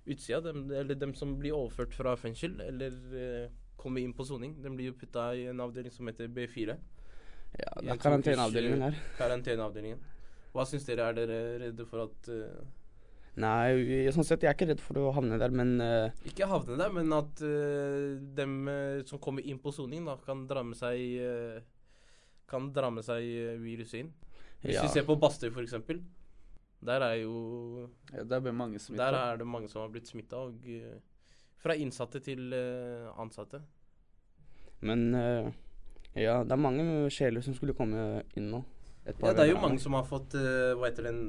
[0.06, 0.40] utsida.
[0.40, 4.54] Dem, eller de som blir overført fra fengsel, eller eh, kommer inn på soning.
[4.62, 6.76] De blir jo putta i en avdeling som heter B4.
[7.58, 8.96] Ja, det er karanteneavdelingen her.
[9.18, 10.00] Karanteneavdelingen.
[10.52, 11.10] Hva syns dere?
[11.10, 12.62] Er dere redde for at eh,
[13.38, 16.78] Nei, sånn sett, jeg er ikke redd for å havne der, men uh, Ikke havne
[16.80, 20.78] der, men at uh, dem uh, som kommer inn på soning, da kan dra med
[20.78, 21.60] seg uh,
[22.50, 23.22] Kan dra med seg
[23.62, 24.10] viruset inn.
[24.62, 24.82] Hvis ja.
[24.86, 26.00] vi ser på Bastøy, for eksempel.
[26.80, 28.40] Der er jo Ja, der.
[28.40, 30.64] Der er det mange som har blitt smitta, og
[31.60, 32.54] fra innsatte til
[33.18, 33.60] ansatte.
[34.80, 35.10] Men
[36.16, 38.62] ja, det er mange sjeler som skulle komme inn nå.
[39.04, 41.20] Et Ja, det er jo mange som har fått Hva heter den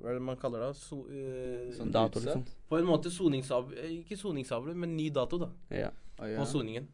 [0.00, 0.72] Hva er det man kaller det?
[0.78, 2.42] So, uh, Sånn Dato, liksom.
[2.68, 3.70] På en måte soningsav...
[3.78, 5.50] eh, Ikke soningsavle, men ny dato, da.
[5.70, 5.92] Ja.
[6.18, 6.40] Å, ja.
[6.40, 6.88] på soningen.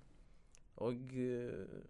[0.85, 1.81] Og uh,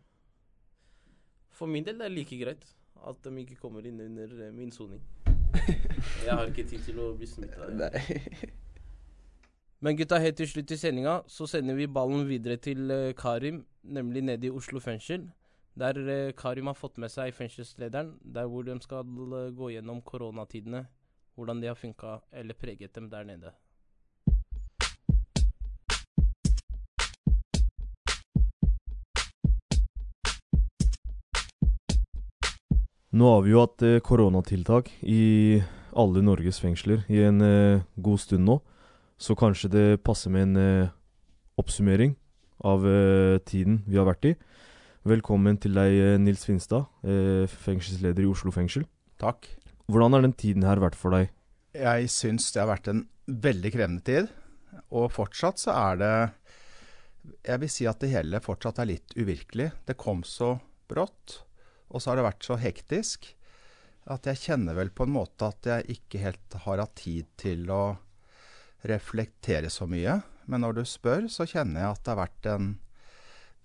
[1.60, 2.64] for min del det er like greit
[3.06, 5.00] at de ikke kommer inn under min soning.
[6.26, 7.68] Jeg har ikke tid til å bli smitta.
[9.80, 13.62] Men gutta, helt til slutt i sendinga så sender vi ballen videre til uh, Karim,
[13.82, 15.24] nemlig nede i Oslo fengsel.
[15.80, 20.02] Der uh, Karim har fått med seg fengselslederen, der hvor de skal uh, gå gjennom
[20.04, 20.84] koronatidene.
[21.34, 23.52] Hvordan de har funka eller preget dem der nede.
[33.10, 35.58] Nå har vi jo hatt eh, koronatiltak i
[35.98, 38.60] alle Norges fengsler i en eh, god stund nå,
[39.18, 40.92] så kanskje det passer med en eh,
[41.58, 42.14] oppsummering
[42.62, 42.84] av
[43.48, 44.34] tiden vi har vært i.
[45.08, 46.90] Velkommen til deg, Nils Finstad,
[47.64, 48.84] fengselsleder i Oslo fengsel.
[49.16, 49.48] Takk.
[49.90, 51.33] Hvordan har den tiden her vært for deg?
[51.74, 54.29] Jeg syns det har vært en veldig krevende tid.
[54.94, 56.14] Og fortsatt så er det
[57.44, 59.70] Jeg vil si at det hele fortsatt er litt uvirkelig.
[59.87, 60.55] Det kom så
[60.90, 61.40] brått,
[61.90, 63.33] og så har det vært så hektisk
[64.11, 67.68] at jeg kjenner vel på en måte at jeg ikke helt har hatt tid til
[67.70, 67.98] å
[68.88, 70.20] reflektere så mye.
[70.50, 72.70] Men når du spør, så kjenner jeg at det har vært en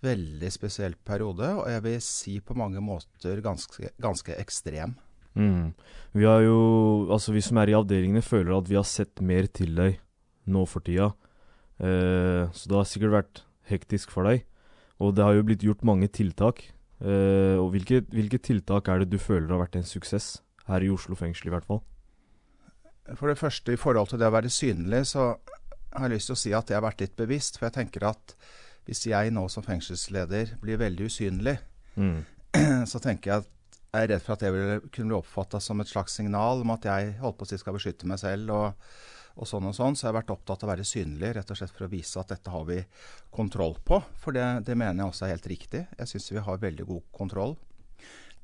[0.05, 4.97] veldig spesiell periode, og jeg vil si på mange måter ganske, ganske ekstrem.
[5.35, 5.73] Mm.
[6.15, 9.47] Vi har jo Altså, vi som er i avdelingene, føler at vi har sett mer
[9.51, 9.99] til deg
[10.47, 11.11] nå for tida.
[11.79, 14.45] Eh, så det har sikkert vært hektisk for deg.
[15.03, 16.63] Og det har jo blitt gjort mange tiltak.
[17.01, 20.37] Eh, og hvilke, hvilke tiltak er det du føler har vært en suksess?
[20.69, 21.83] Her i Oslo fengsel, i hvert fall.
[23.19, 25.35] For det første, i forhold til det å være synlig, så
[25.93, 27.59] har jeg lyst til å si at jeg har vært litt bevisst.
[27.59, 28.33] For jeg tenker at
[28.87, 31.59] hvis jeg nå som fengselsleder blir veldig usynlig,
[31.95, 32.25] Mm.
[32.91, 33.51] så tenker jeg at
[33.95, 36.85] jeg er redd for at det kunne bli oppfatta som et slags signal om at
[36.87, 38.87] jeg holdt på å si skal beskytte meg selv og,
[39.35, 39.95] og sånn og sånn.
[39.95, 42.19] Så jeg har vært opptatt av å være synlig, rett og slett for å vise
[42.21, 42.81] at dette har vi
[43.35, 44.01] kontroll på.
[44.21, 45.83] For det, det mener jeg også er helt riktig.
[45.99, 47.55] Jeg syns vi har veldig god kontroll.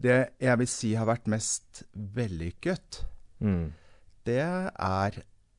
[0.01, 3.03] Det jeg vil si har vært mest vellykket,
[3.41, 3.71] Mm.
[4.29, 5.15] det er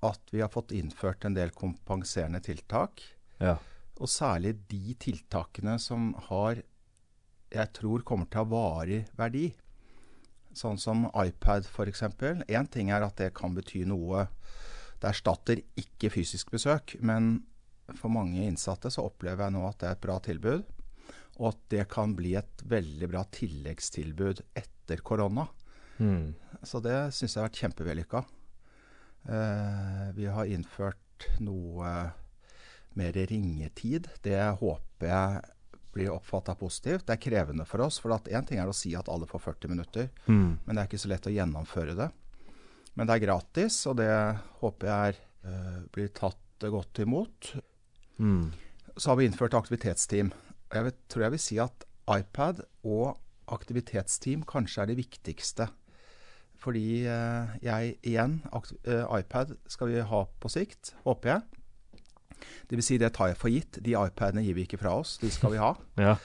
[0.06, 3.02] at vi har fått innført en del kompenserende tiltak.
[3.42, 3.56] Ja.
[3.98, 6.60] Og særlig de tiltakene som har
[7.52, 9.48] jeg tror kommer til å ha varig verdi.
[10.56, 12.04] Sånn som iPad f.eks.
[12.48, 14.26] Én ting er at det kan bety noe
[15.00, 17.40] Det erstatter ikke fysisk besøk, men
[17.98, 20.62] for mange innsatte så opplever jeg nå at det er et bra tilbud.
[21.40, 25.48] Og at det kan bli et veldig bra tilleggstilbud etter korona.
[25.98, 26.34] Mm.
[26.62, 28.22] Så det syns jeg har vært kjempevellykka.
[29.22, 31.90] Eh, vi har innført noe
[32.98, 34.08] mer ringetid.
[34.22, 35.42] Det håper jeg
[35.92, 37.06] blir oppfatta positivt.
[37.06, 37.98] Det er krevende for oss.
[38.00, 40.58] For én ting er å si at alle får 40 minutter, Mm.
[40.64, 42.10] men det er ikke så lett å gjennomføre det.
[42.96, 44.10] Men det er gratis, og det
[44.60, 47.54] håper jeg er, uh, blir tatt godt imot.
[48.18, 48.52] Mm.
[48.96, 50.32] Så har vi innført aktivitetsteam.
[50.72, 55.68] Jeg vet, tror jeg vil si at iPad og aktivitetsteam kanskje er det viktigste.
[56.62, 61.61] Fordi uh, jeg igjen eh, iPad skal vi ha på sikt, håper jeg.
[62.68, 63.80] Det vil si, det tar jeg for gitt.
[63.84, 65.74] De iPadene gir vi ikke fra oss, de skal vi ha.
[66.02, 66.16] Ja.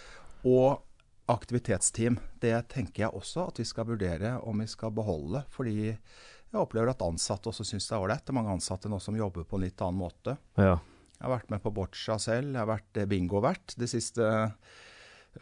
[0.47, 0.83] Og
[1.27, 5.41] aktivitetsteam, det tenker jeg også at vi skal vurdere om vi skal beholde.
[5.51, 8.23] Fordi jeg opplever at ansatte også syns det er ålreit.
[8.23, 10.37] Det er mange ansatte nå som jobber på en litt annen måte.
[10.55, 10.77] Ja.
[11.17, 12.53] Jeg har vært med på boccia selv.
[12.53, 13.73] Jeg har vært eh, bingovert.
[13.75, 14.27] Det siste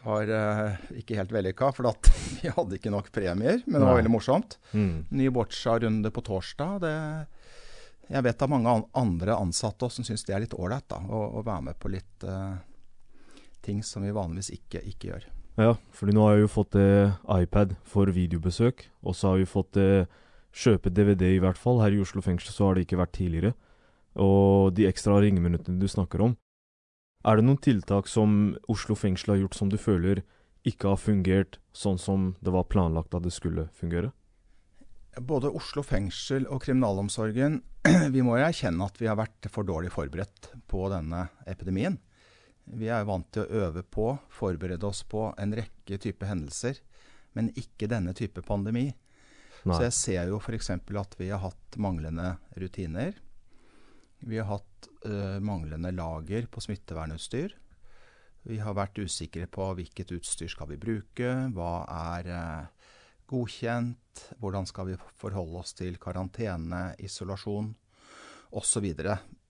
[0.02, 3.62] var eh, ikke helt vellykka, for at vi hadde ikke nok premier.
[3.66, 4.58] Men det var veldig morsomt.
[4.72, 5.06] Mm.
[5.20, 6.80] Ny boccia-runde på torsdag.
[6.82, 6.94] Det,
[8.08, 11.42] jeg vet av mange andre ansatte også som syns det er litt ålreit å, å
[11.42, 12.54] være med på litt uh,
[13.66, 15.26] ting som vi vanligvis ikke, ikke gjør.
[15.56, 19.48] Ja, fordi nå har jeg jo fått uh, iPad for videobesøk, og så har vi
[19.48, 20.06] fått uh,
[20.56, 21.80] kjøpe DVD i hvert fall.
[21.82, 23.54] Her i Oslo fengsel så har det ikke vært tidligere.
[24.20, 26.36] Og de ekstra ringeminuttene du snakker om.
[27.26, 30.22] Er det noen tiltak som Oslo fengsel har gjort som du føler
[30.66, 34.12] ikke har fungert sånn som det var planlagt at det skulle fungere?
[35.16, 37.62] Både Oslo fengsel og kriminalomsorgen
[38.14, 41.96] vi må jo erkjenne at vi har vært for dårlig forberedt på denne epidemien.
[42.66, 46.80] Vi er vant til å øve på, forberede oss på en rekke typer hendelser,
[47.38, 48.88] men ikke denne type pandemi.
[49.66, 49.76] Nei.
[49.76, 50.72] Så jeg ser jo f.eks.
[50.74, 53.16] at vi har hatt manglende rutiner.
[54.26, 57.54] Vi har hatt uh, manglende lager på smittevernutstyr.
[58.46, 62.75] Vi har vært usikre på hvilket utstyr skal vi bruke, hva er eh,
[63.30, 67.72] godkjent, hvordan skal vi forholde oss til karantene, isolasjon
[68.56, 68.86] osv.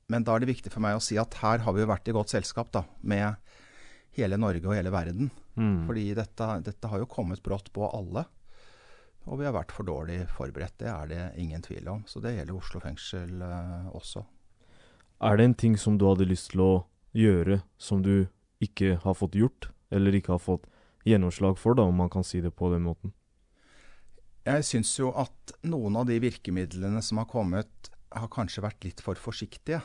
[0.07, 2.09] Men da er det viktig for meg å si at her har vi jo vært
[2.09, 3.37] i godt selskap da, med
[4.17, 5.31] hele Norge og hele verden.
[5.57, 5.85] Mm.
[5.89, 8.27] Fordi dette, dette har jo kommet brått på alle.
[9.27, 12.05] Og vi har vært for dårlig forberedt, det er det ingen tvil om.
[12.07, 14.23] Så det gjelder Oslo fengsel eh, også.
[15.27, 16.73] Er det en ting som du hadde lyst til å
[17.17, 18.29] gjøre som du
[18.63, 20.69] ikke har fått gjort, eller ikke har fått
[21.07, 23.15] gjennomslag for, da, om man kan si det på den måten?
[24.47, 29.03] Jeg syns jo at noen av de virkemidlene som har kommet, har kanskje vært litt
[29.03, 29.81] for forsiktige.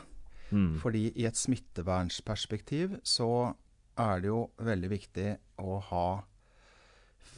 [0.52, 0.76] Mm.
[0.78, 3.54] Fordi i et smittevernsperspektiv så
[3.98, 5.28] er det jo veldig viktig
[5.64, 6.06] å ha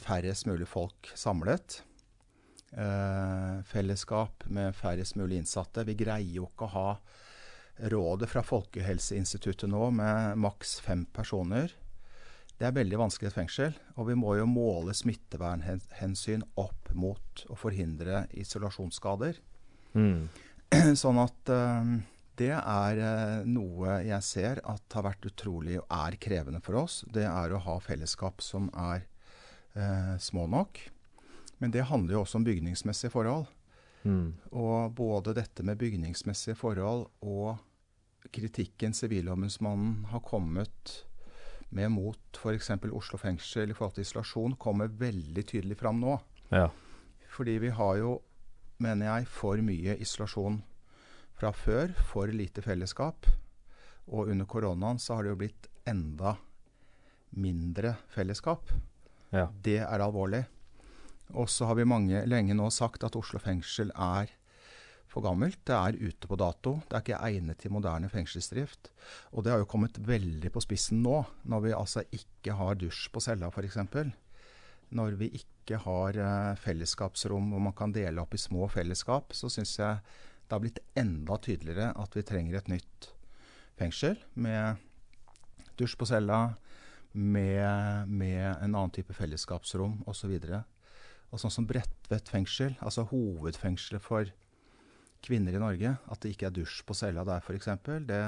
[0.05, 1.81] færrest mulig folk samlet.
[2.75, 5.85] Eh, fellesskap med færrest mulig innsatte.
[5.87, 6.89] Vi greier jo ikke å ha
[7.91, 11.73] rådet fra Folkehelseinstituttet nå med maks fem personer.
[12.55, 17.45] Det er veldig vanskelig i et fengsel, og vi må jo måle smittevernhensyn opp mot
[17.51, 19.41] å forhindre isolasjonsskader.
[19.95, 20.29] Mm.
[21.01, 21.89] Sånn at eh,
[22.39, 27.01] det er eh, noe jeg ser at har vært utrolig og er krevende for oss.
[27.11, 29.03] Det er å ha fellesskap som er
[29.75, 30.79] eh, små nok.
[31.59, 33.47] Men det handler jo også om bygningsmessige forhold.
[34.07, 34.35] Mm.
[34.55, 37.57] Og både dette med bygningsmessige forhold og
[38.35, 41.14] kritikken Sivilombudsmannen har kommet med
[41.91, 42.71] mot f.eks.
[42.95, 46.15] Oslo fengsel i forhold til isolasjon, kommer veldig tydelig fram nå.
[46.53, 46.69] Ja.
[47.35, 48.13] Fordi vi har jo,
[48.79, 50.61] mener jeg, for mye isolasjon
[51.35, 51.91] fra før.
[52.07, 53.27] For lite fellesskap.
[54.07, 56.37] Og under koronaen så har det jo blitt enda
[57.35, 58.71] mindre fellesskap.
[59.35, 59.49] Ja.
[59.51, 60.45] Det er alvorlig.
[61.35, 64.31] Og så har vi mange, lenge nå sagt at Oslo fengsel er
[65.15, 65.61] for gammelt.
[65.63, 66.75] Det er ute på dato.
[66.83, 68.91] Det er ikke egnet til moderne fengselsdrift.
[69.31, 73.07] Og det har jo kommet veldig på spissen nå, når vi altså ikke har dusj
[73.13, 73.79] på cella f.eks.
[74.95, 79.49] Når vi ikke har eh, fellesskapsrom hvor man kan dele opp i små fellesskap, så
[79.49, 80.03] syns jeg
[80.45, 83.09] det har blitt enda tydeligere at vi trenger et nytt
[83.79, 84.77] fengsel med
[85.79, 86.53] dusj på cella,
[87.15, 90.35] med, med en annen type fellesskapsrom osv.
[91.31, 94.29] Og sånn som Bredtvet fengsel, altså hovedfengselet for
[95.25, 97.69] kvinner i Norge, at det ikke er dusj på cella der f.eks.,
[98.07, 98.21] det,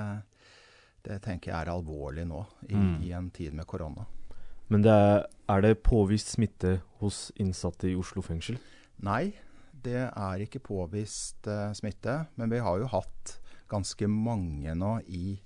[1.08, 3.02] det tenker jeg er alvorlig nå i, Mm.
[3.06, 4.06] i en tid med korona.
[4.68, 8.58] Men det er, er det påvist smitte hos innsatte i Oslo fengsel?
[9.00, 9.32] Nei,
[9.72, 13.38] det er ikke påvist uh, smitte, men vi har jo hatt
[13.72, 15.38] ganske mange nå i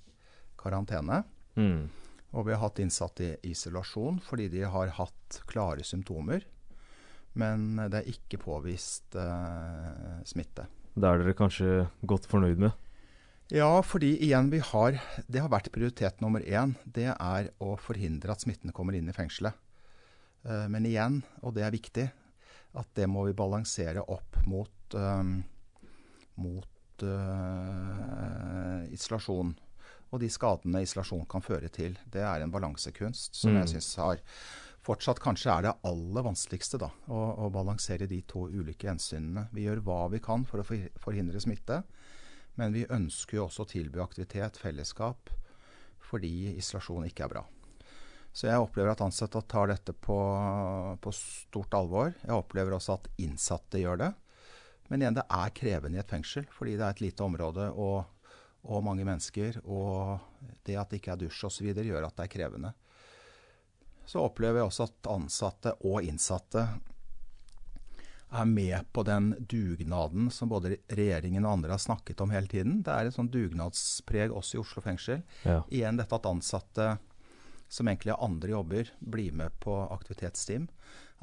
[0.57, 1.23] karantene.
[1.59, 1.89] Mm.
[2.31, 6.45] Og vi har hatt innsatte i isolasjon fordi de har hatt klare symptomer.
[7.37, 10.65] Men det er ikke påvist uh, smitte.
[10.93, 12.75] Det er dere kanskje godt fornøyd med?
[13.51, 14.95] Ja, fordi igjen vi har
[15.27, 16.75] Det har vært prioritet nummer én.
[16.86, 19.56] Det er å forhindre at smitten kommer inn i fengselet.
[20.43, 22.08] Eh, men igjen, og det er viktig,
[22.73, 25.41] at det må vi balansere opp mot, um,
[26.39, 29.51] mot uh, isolasjon
[30.12, 31.95] og de skadene isolasjon kan føre til.
[32.12, 33.60] Det er en balansekunst som mm.
[33.62, 34.23] jeg syns har
[34.85, 36.79] fortsatt kanskje er det aller vanskeligste.
[36.81, 39.47] da, å, å, balansere de to ulike hensynene.
[39.53, 40.67] Vi gjør hva vi kan for å
[41.01, 41.83] forhindre smitte,
[42.59, 45.31] men vi ønsker jo også å tilby aktivitet, fellesskap,
[46.11, 47.45] fordi isolasjon ikke er bra.
[48.31, 50.17] Så jeg opplever at ansatte tar dette på,
[51.03, 52.13] på stort alvor.
[52.23, 54.11] Jeg opplever også at innsatte gjør det.
[54.87, 58.05] Men igjen, det er krevende i et fengsel, fordi det er et lite område og,
[58.63, 59.59] og mange mennesker.
[59.67, 60.15] Og
[60.67, 61.73] det at det ikke er dusj osv.
[61.75, 62.71] gjør at det er krevende
[64.12, 66.65] så opplever jeg også at ansatte og innsatte
[68.32, 72.80] er med på den dugnaden som både regjeringen og andre har snakket om hele tiden.
[72.84, 75.24] Det er et sånn dugnadspreg også i Oslo fengsel.
[75.47, 75.62] Ja.
[75.71, 76.93] Igjen dette at ansatte
[77.71, 80.67] som egentlig har andre jobber, blir med på aktivitetsteam.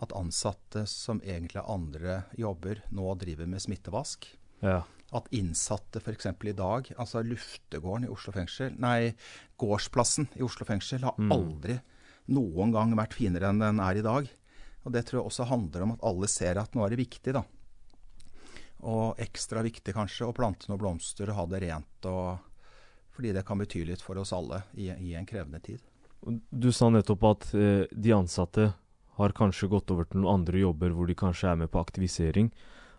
[0.00, 4.30] At ansatte som egentlig har andre jobber, nå driver med smittevask.
[4.64, 4.82] Ja.
[5.12, 6.28] At innsatte f.eks.
[6.28, 9.12] i dag, altså luftegården i Oslo fengsel, nei,
[9.60, 11.32] gårdsplassen i Oslo fengsel har mm.
[12.32, 14.28] Noen gang vært finere enn den er i dag.
[14.84, 17.34] Og Det tror jeg også handler om at alle ser at nå er det viktig.
[17.36, 17.44] da.
[18.88, 22.08] Og ekstra viktig kanskje å plante noen blomster og ha det rent.
[22.08, 22.38] Og,
[23.12, 25.82] fordi det kan bety litt for oss alle i, i en krevende tid.
[26.50, 28.72] Du sa nettopp at eh, de ansatte
[29.18, 32.50] har kanskje gått over til noen andre jobber hvor de kanskje er med på aktivisering.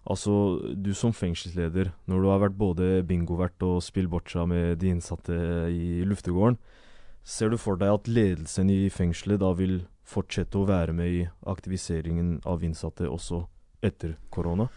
[0.09, 4.93] Altså, du som fengselsleder, når du har vært både bingovert og spill boccia med de
[4.93, 5.35] innsatte
[5.71, 6.57] i luftegården,
[7.23, 11.23] Ser du for deg at ledelsen i fengselet da vil fortsette å være med i
[11.49, 13.43] aktiviseringen av innsatte også
[13.85, 14.69] etter korona?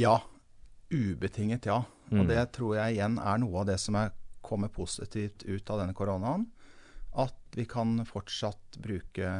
[0.00, 0.18] Ja.
[0.90, 1.84] Ubetinget ja.
[2.10, 2.22] Mm.
[2.22, 4.10] Og det tror jeg igjen er noe av det som er
[4.42, 6.48] kommet positivt ut av denne koronaen.
[7.14, 9.30] At vi kan fortsatt bruke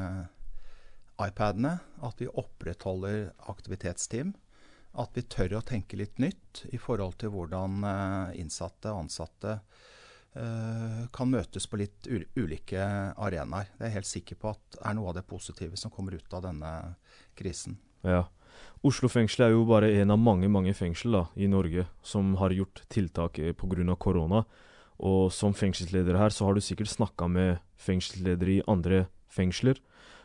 [1.20, 1.78] iPadene.
[2.06, 4.34] At vi opprettholder aktivitetsteam.
[4.98, 9.60] At vi tør å tenke litt nytt i forhold til hvordan eh, innsatte og ansatte
[10.30, 12.06] kan møtes på litt
[12.38, 12.84] ulike
[13.18, 13.72] arenaer.
[13.74, 16.36] Det er jeg helt sikker på at er noe av det positive som kommer ut
[16.38, 16.70] av denne
[17.34, 17.80] krisen.
[18.06, 18.28] Ja.
[18.80, 22.54] Oslo fengsel er jo bare en av mange mange fengsel da, i Norge som har
[22.56, 23.96] gjort tiltak eh, pga.
[23.96, 24.44] korona.
[25.00, 29.80] Og som fengselsleder her, så har du sikkert snakka med fengselsledere i andre fengsler.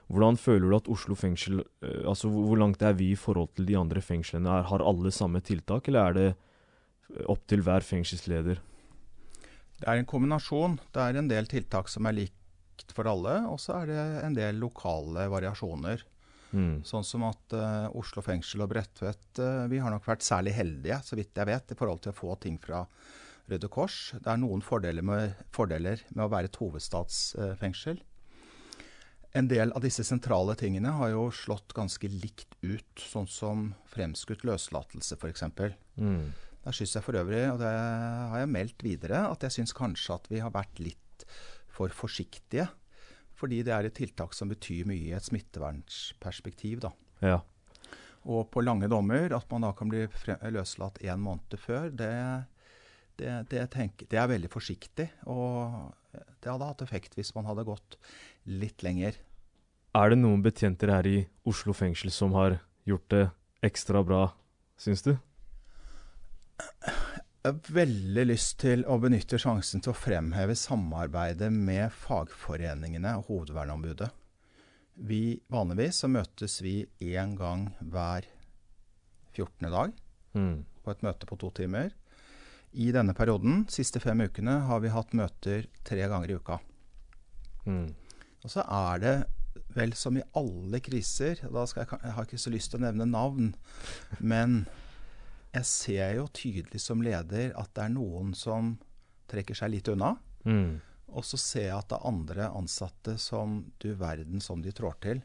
[0.08, 3.66] Hvordan føler du at Oslo fengsel eh, Altså hvor langt er vi i forhold til
[3.66, 4.64] de andre fengslene?
[4.70, 6.30] Har alle samme tiltak, eller er det
[7.28, 8.62] opp til hver fengselsleder?
[9.82, 10.80] Det er en kombinasjon.
[10.96, 14.36] Det er en del tiltak som er likt for alle, og så er det en
[14.38, 16.04] del lokale variasjoner.
[16.56, 16.80] Mm.
[16.88, 21.02] Sånn som at uh, Oslo fengsel og Bredtvet uh, Vi har nok vært særlig heldige,
[21.04, 22.86] så vidt jeg vet, i forhold til å få ting fra
[23.52, 24.14] Røde Kors.
[24.16, 28.00] Det er noen fordeler med, fordeler med å være et hovedstadsfengsel.
[28.00, 28.12] Uh,
[29.36, 34.46] en del av disse sentrale tingene har jo slått ganske likt ut, sånn som fremskutt
[34.48, 35.44] løslatelse f.eks.
[36.00, 36.30] Mm.
[36.66, 40.16] Der syns jeg for øvrig, og det har jeg meldt videre, at jeg syns kanskje
[40.18, 41.26] at vi har vært litt
[41.70, 42.66] for forsiktige.
[43.36, 46.82] Fordi det er et tiltak som betyr mye i et smittevernsperspektiv.
[46.88, 46.92] da.
[47.22, 47.40] Ja.
[48.26, 50.08] Og på lange dommer, at man da kan bli
[50.56, 52.12] løslatt en måned før, det,
[53.20, 55.10] det, det, tenker, det, er veldig forsiktig.
[55.30, 58.00] Og det hadde hatt effekt hvis man hadde gått
[58.50, 59.20] litt lenger.
[59.96, 63.26] Er det noen betjenter her i Oslo fengsel som har gjort det
[63.66, 64.26] ekstra bra,
[64.82, 65.14] syns du?
[67.46, 73.28] Jeg har veldig lyst til å benytte sjansen til å fremheve samarbeidet med fagforeningene og
[73.30, 74.08] Hovedverneombudet.
[74.96, 78.26] Vi, vanligvis så møtes vi én gang hver
[79.36, 79.68] 14.
[79.68, 79.94] dag
[80.34, 80.58] mm.
[80.82, 81.92] på et møte på to timer.
[82.76, 86.58] I denne perioden, siste fem ukene, har vi hatt møter tre ganger i uka.
[87.68, 87.92] Mm.
[88.42, 89.16] Og så er det
[89.76, 92.86] vel som i alle kriser da skal jeg, jeg har ikke så lyst til å
[92.88, 93.54] nevne navn,
[94.20, 94.64] men
[95.56, 98.76] jeg ser jo tydelig som leder at det er noen som
[99.32, 100.16] trekker seg litt unna.
[100.44, 100.82] Mm.
[101.16, 105.00] Og så ser jeg at det er andre ansatte som du verden som de trår
[105.06, 105.24] til.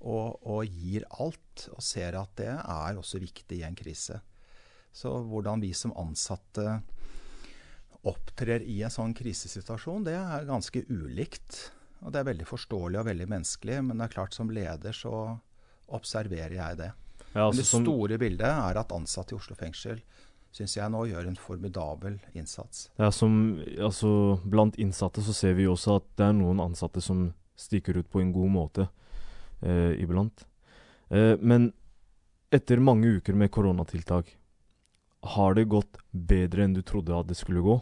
[0.00, 1.68] Og, og, gir alt.
[1.72, 4.20] Og ser at det er også viktig i en krise.
[4.92, 6.80] Så hvordan vi som ansatte
[8.08, 11.70] opptrer i en sånn krisesituasjon, det er ganske ulikt.
[12.00, 15.14] Og det er veldig forståelig og veldig menneskelig, men det er klart som leder så
[15.92, 16.90] observerer jeg det.
[17.32, 20.00] Ja, altså, Men det store som, bildet er at ansatte i Oslo fengsel
[20.54, 22.88] syns jeg nå gjør en formidabel innsats.
[22.98, 27.28] Ja, som, altså, Blant innsatte så ser vi også at det er noen ansatte som
[27.60, 28.88] stikker ut på en god måte
[29.62, 30.46] eh, iblant.
[31.10, 31.70] Eh, men
[32.50, 34.34] etter mange uker med koronatiltak,
[35.36, 37.76] har det gått bedre enn du trodde at det skulle gå?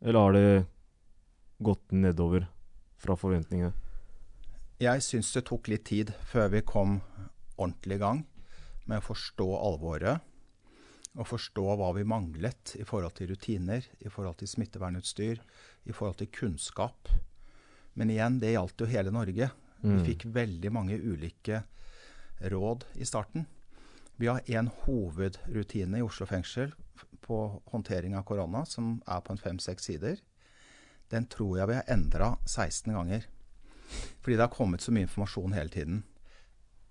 [0.00, 0.66] Eller har det
[1.60, 2.48] gått nedover
[2.98, 3.74] fra forventningene?
[4.80, 6.98] Jeg syns det tok litt tid før vi kom
[7.60, 8.22] ordentlig i gang
[8.90, 10.26] med å forstå alvoret.
[11.18, 15.40] Og forstå hva vi manglet i forhold til rutiner, i forhold til smittevernutstyr,
[15.90, 17.10] i forhold til kunnskap.
[17.98, 19.50] Men igjen, det gjaldt jo hele Norge.
[19.80, 20.04] Vi Mm.
[20.04, 21.62] fikk veldig mange ulike
[22.52, 23.46] råd i starten.
[24.18, 26.72] Vi har én hovedrutine i Oslo fengsel
[27.24, 30.18] på håndtering av korona, som er på en fem-seks sider.
[31.08, 33.24] Den tror jeg vi har endra 16 ganger.
[34.20, 36.04] Fordi det har kommet så mye informasjon hele tiden.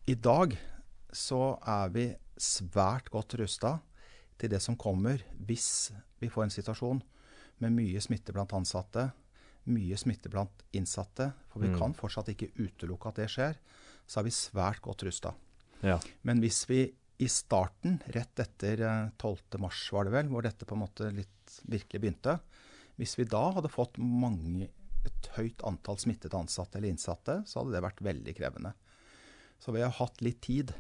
[0.08, 0.58] I dag
[1.16, 2.08] så er vi
[2.40, 3.80] svært godt rusta
[4.40, 5.92] til det som kommer hvis
[6.22, 7.02] vi får en situasjon
[7.60, 9.10] med mye smitte blant ansatte,
[9.70, 11.34] mye smitte blant innsatte.
[11.52, 11.78] For vi Mm.
[11.80, 13.56] kan fortsatt ikke utelukke at det skjer.
[14.08, 15.34] Så er vi svært godt rusta.
[15.84, 16.00] Ja.
[16.24, 19.60] Men hvis vi i starten, rett etter eh, 12.
[19.60, 22.40] mars var det vel, hvor dette på en måte litt virkelig begynte,
[22.98, 24.70] hvis vi da hadde fått mange,
[25.06, 28.74] et høyt antall smittede ansatte eller innsatte, så hadde det vært veldig krevende.
[29.60, 30.74] Så vi har hatt litt tid,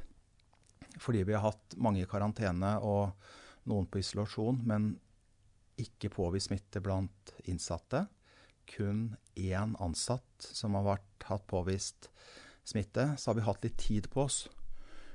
[0.99, 3.11] fordi vi har hatt mange i karantene og
[3.69, 4.91] noen på isolasjon, men
[5.79, 8.05] ikke påvist smitte blant innsatte.
[8.69, 12.09] Kun én ansatt som har vært, hatt påvist
[12.67, 13.13] smitte.
[13.17, 14.43] Så har vi hatt litt tid på oss.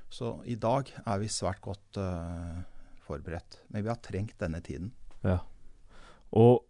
[0.09, 2.61] Så i dag er vi svært godt uh,
[3.05, 3.61] forberedt.
[3.69, 4.91] Men vi har trengt denne tiden.
[5.25, 5.39] Ja.
[6.35, 6.65] Og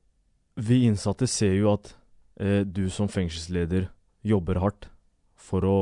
[0.56, 1.92] vi innsatte ser jo at
[2.40, 3.90] eh, du som fengselsleder
[4.26, 4.88] jobber hardt
[5.36, 5.78] for å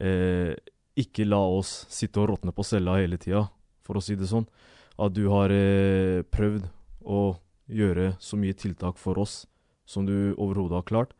[0.00, 0.54] eh,
[0.98, 3.46] ikke la oss sitte og råtne på cella hele tida,
[3.84, 4.46] for å si det sånn.
[5.00, 6.68] At du har eh, prøvd
[7.08, 7.22] å
[7.72, 9.42] gjøre så mye tiltak for oss
[9.88, 11.16] som du overhodet har klart.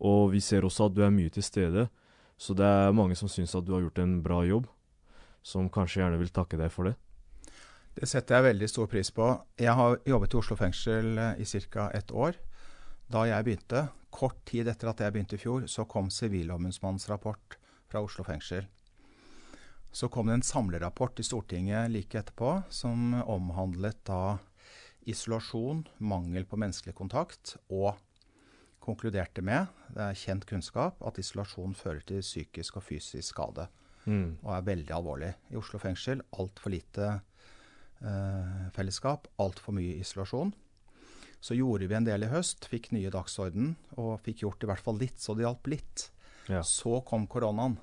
[0.00, 1.88] Og vi ser også at du er mye til stede,
[2.40, 4.66] så det er mange som syns at du har gjort en bra jobb,
[5.44, 6.96] som kanskje gjerne vil takke deg for det.
[7.96, 9.26] Det setter jeg veldig stor pris på.
[9.60, 11.90] Jeg har jobbet i Oslo fengsel eh, i ca.
[11.92, 12.38] ett år.
[13.10, 17.58] Da jeg begynte, kort tid etter at jeg begynte i fjor, så kom Sivilombudsmannens rapport
[17.90, 18.68] fra Oslo fengsel.
[19.92, 24.38] Så kom det en samlerapport i Stortinget like etterpå, som omhandlet da
[25.10, 27.96] isolasjon, mangel på menneskelig kontakt, og
[28.80, 33.68] konkluderte med, det er kjent kunnskap, at isolasjon fører til psykisk og fysisk skade
[34.08, 34.38] Mm.
[34.42, 35.34] og er veldig alvorlig.
[35.52, 37.20] I Oslo fengsel altfor lite
[38.00, 40.54] eh, fellesskap, altfor mye isolasjon.
[41.40, 44.84] Så gjorde vi en del i høst, fikk nye dagsorden og fikk gjort i hvert
[44.84, 46.06] fall litt, så det hjalp litt.
[46.48, 46.62] Ja.
[46.64, 47.76] Så kom koronaen.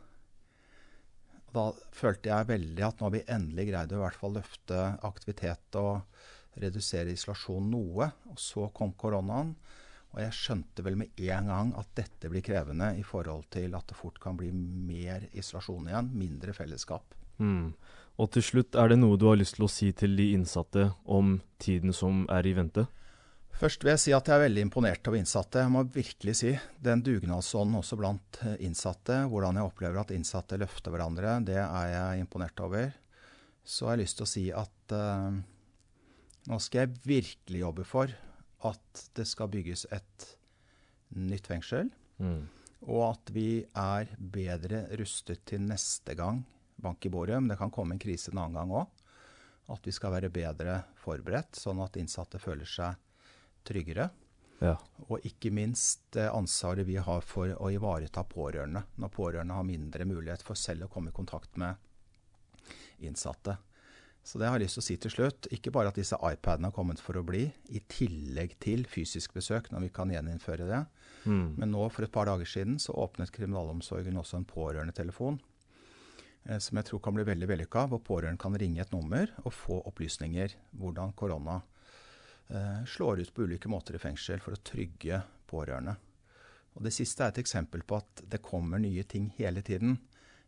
[1.55, 4.81] Da følte jeg veldig at nå har vi endelig greid å i hvert fall løfte
[5.07, 6.01] aktivitet og
[6.61, 8.09] redusere isolasjon noe.
[8.31, 9.53] Og så kom koronaen.
[10.15, 13.87] Og jeg skjønte vel med en gang at dette blir krevende i forhold til at
[13.89, 17.15] det fort kan bli mer isolasjon igjen, mindre fellesskap.
[17.37, 17.73] Mm.
[18.17, 20.89] Og til slutt, er det noe du har lyst til å si til de innsatte
[21.05, 22.87] om tiden som er i vente?
[23.57, 25.63] Først vil jeg si at jeg er veldig imponert over innsatte.
[25.63, 26.51] Jeg må virkelig si
[26.85, 31.87] den dugnadsånden også blant eh, innsatte, hvordan jeg opplever at innsatte løfter hverandre, det er
[31.89, 32.91] jeg imponert over.
[33.65, 35.39] Så har jeg lyst til å si at uh,
[36.47, 38.13] nå skal jeg virkelig jobbe for
[38.69, 40.29] at det skal bygges et
[41.17, 42.47] nytt fengsel, Mm.
[42.89, 46.39] og at vi er bedre rustet til neste gang
[46.81, 47.37] bank i bordet.
[47.41, 49.03] Men det kan komme en krise en annen gang òg.
[49.73, 52.95] At vi skal være bedre forberedt, sånn at innsatte føler seg
[53.68, 54.09] tryggere.
[54.59, 54.74] Ja.
[55.07, 60.07] Og ikke minst det ansvaret vi har for å ivareta pårørende, når pårørende har mindre
[60.09, 61.78] mulighet for selv å komme i kontakt med
[63.05, 63.59] innsatte.
[64.28, 65.47] Så det har jeg lyst til å si til slutt.
[65.55, 69.70] Ikke bare at disse iPadene har kommet for å bli, i tillegg til fysisk besøk,
[69.72, 70.82] når vi kan gjeninnføre det.
[71.24, 71.53] Mm.
[71.55, 75.39] Men nå, for et par dager siden, så åpnet kriminalomsorgen også en pårørendetelefon.
[76.43, 79.55] Eh, som jeg tror kan bli veldig vellykka, hvor pårørende kan ringe et nummer og
[79.55, 81.76] få opplysninger hvordan korona eh,
[82.87, 85.97] slår ut på ulike måter i fengsel for å trygge pårørende.
[86.77, 89.97] Og Det siste er et eksempel på at det kommer nye ting hele tiden.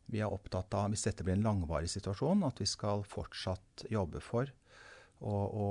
[0.10, 4.22] Vi er opptatt av, hvis dette blir en langvarig situasjon, at vi skal fortsatt jobbe
[4.22, 4.50] for
[5.20, 5.70] å, å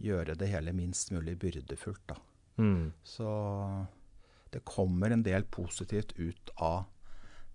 [0.00, 2.14] gjøre det hele minst mulig byrdefullt.
[2.62, 2.92] Mm.
[3.02, 3.28] Så
[4.50, 6.86] det kommer en del positivt ut av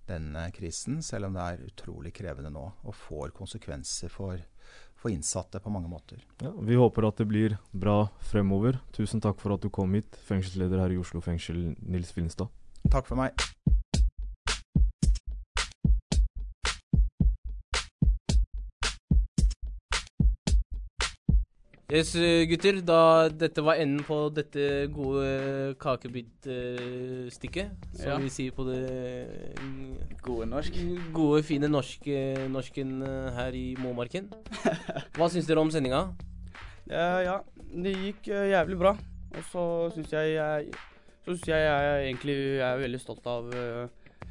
[0.06, 4.40] denne krisen, selv om det er utrolig krevende nå og får konsekvenser for,
[5.06, 6.18] for innsatte på mange måter.
[6.42, 8.80] Ja, vi håper at det blir bra fremover.
[8.96, 12.50] Tusen takk for at du kom hit, fengselsleder her i Oslo fengsel, Nils Finstad.
[12.90, 13.38] Takk for meg.
[21.94, 22.16] Yes,
[22.50, 22.80] gutter.
[22.82, 28.18] Da dette var enden på dette gode kakebitstykket, som Ja.
[28.18, 29.56] vi sier på det
[30.24, 30.74] Gode norsk.
[31.14, 34.30] gode, fine norske, norsken eh, her i Momarken.
[35.14, 36.16] Hva syns dere om sendinga?
[36.90, 37.38] Ja, ja,
[37.70, 38.96] det gikk eh, jævlig bra.
[39.36, 40.74] Og så syns jeg jeg
[41.26, 43.88] Så syns jeg jeg egentlig jeg er veldig stolt av eh,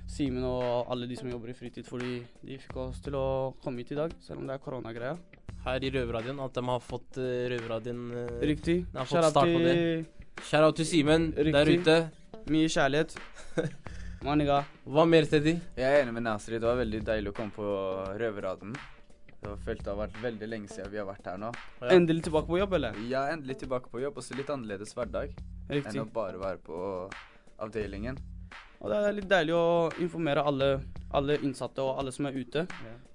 [0.08, 3.78] Simen og alle de som jobber i fritid, fordi de fikk oss til å komme
[3.78, 5.16] hit i dag, selv om det er koronagreia.
[5.64, 6.40] Her i Røverradioen.
[6.44, 8.82] At de har fått uh, Røverradioen uh, Riktig.
[8.90, 9.76] De har fått start på det.
[10.42, 11.98] Shout out til Simen der ute.
[12.50, 13.14] Mye kjærlighet.
[14.24, 14.62] Maniga.
[14.88, 15.58] Hva mer, Teddy?
[15.76, 16.58] Jeg er enig med Nasri.
[16.58, 17.70] Det var veldig deilig å komme på
[18.20, 18.76] Røverradioen.
[19.44, 21.50] Det følte følt det har vært veldig lenge siden vi har vært her nå.
[21.92, 22.96] Endelig tilbake på jobb, eller?
[23.10, 24.16] Ja, endelig tilbake på jobb.
[24.22, 25.34] Også litt annerledes hverdag
[25.68, 25.92] Riktig.
[25.92, 26.78] enn å bare være på
[27.60, 28.16] avdelingen.
[28.80, 29.66] Og det er litt deilig å
[30.04, 30.70] informere alle,
[31.12, 32.64] alle innsatte og alle som er ute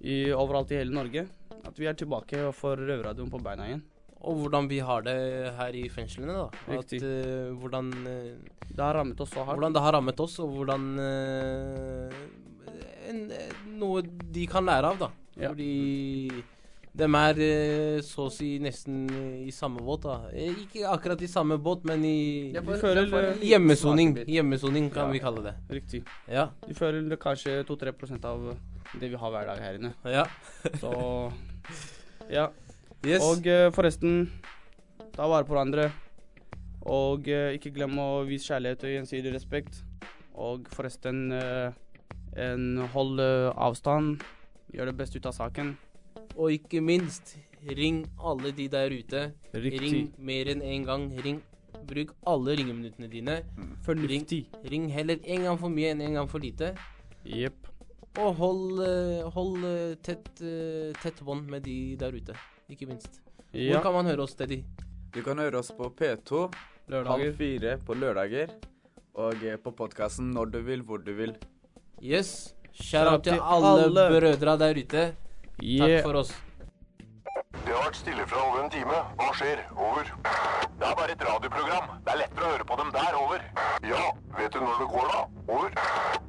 [0.01, 1.25] i, overalt i hele Norge,
[1.67, 3.81] at vi er tilbake og får Røverradioen på beina igjen.
[4.19, 5.15] Og hvordan vi har det
[5.55, 6.47] her i fengslene, da.
[6.67, 6.99] At, Riktig.
[7.07, 8.35] eh, hvordan uh,
[8.67, 9.55] Det har rammet oss så hardt.
[9.59, 12.19] Hvordan det har rammet oss, og hvordan eh,
[13.09, 13.21] en,
[13.79, 15.09] Noe de kan lære av, da.
[15.39, 15.53] Ja.
[15.53, 16.43] Fordi
[16.99, 19.05] de er så å si nesten
[19.45, 20.17] i samme båt, da.
[20.35, 22.51] Ikke akkurat i samme båt, men i
[22.81, 24.17] føler, hjemmesoning.
[24.27, 25.11] Hjemmesoning kan Ja.
[25.15, 25.53] vi kalle det.
[25.69, 26.03] Riktig.
[26.27, 26.49] Ja.
[26.67, 28.49] De føler kanskje 2-3% av
[28.99, 29.93] det vi har hver dag her inne.
[30.03, 30.25] ja.
[30.81, 31.31] Så
[32.29, 32.49] ja.
[33.07, 33.23] Yes.
[33.23, 34.25] Og eh, forresten,
[35.15, 35.89] ta vare på hverandre.
[36.89, 39.83] Og eh, ikke glem å vise kjærlighet og gjensidig respekt.
[40.39, 41.71] Og forresten, eh,
[42.39, 43.21] en hold
[43.55, 44.25] avstand.
[44.75, 45.77] Gjør det beste ut av saken.
[46.35, 49.29] Og ikke minst, ring alle de der ute.
[49.55, 49.81] Riktig.
[49.81, 51.09] Ring mer enn én gang.
[51.23, 51.41] Ring.
[51.89, 53.39] Bruk alle ringeminuttene dine.
[53.57, 54.45] Mm.
[54.69, 56.75] Ring heller én gang for mye enn én gang for lite.
[57.25, 57.68] Jepp.
[58.19, 62.35] Og hold, eh, hold eh, tett, eh, tett bånd med de der ute,
[62.69, 63.21] ikke minst.
[63.53, 63.77] Ja.
[63.77, 64.59] Hvor kan man høre oss, Teddy?
[65.15, 66.49] Du kan høre oss på P2
[66.89, 67.09] Lørdager.
[67.09, 68.51] halv fire på lørdager.
[69.19, 71.33] Og på podkasten når du vil, hvor du vil.
[72.01, 72.53] Yes.
[72.71, 74.05] Shout out til alle, alle.
[74.19, 75.15] brødra der ute.
[75.59, 76.31] Takk for oss.
[77.65, 79.01] Det har vært stille fra over en time.
[79.19, 79.65] Hva skjer?
[79.75, 80.13] Over.
[80.79, 81.91] Det er bare et radioprogram.
[82.05, 83.19] Det er lettere å høre på dem der.
[83.19, 83.45] Over.
[83.89, 84.03] Ja,
[84.37, 85.21] vet du når det går, da?
[85.49, 86.28] Over.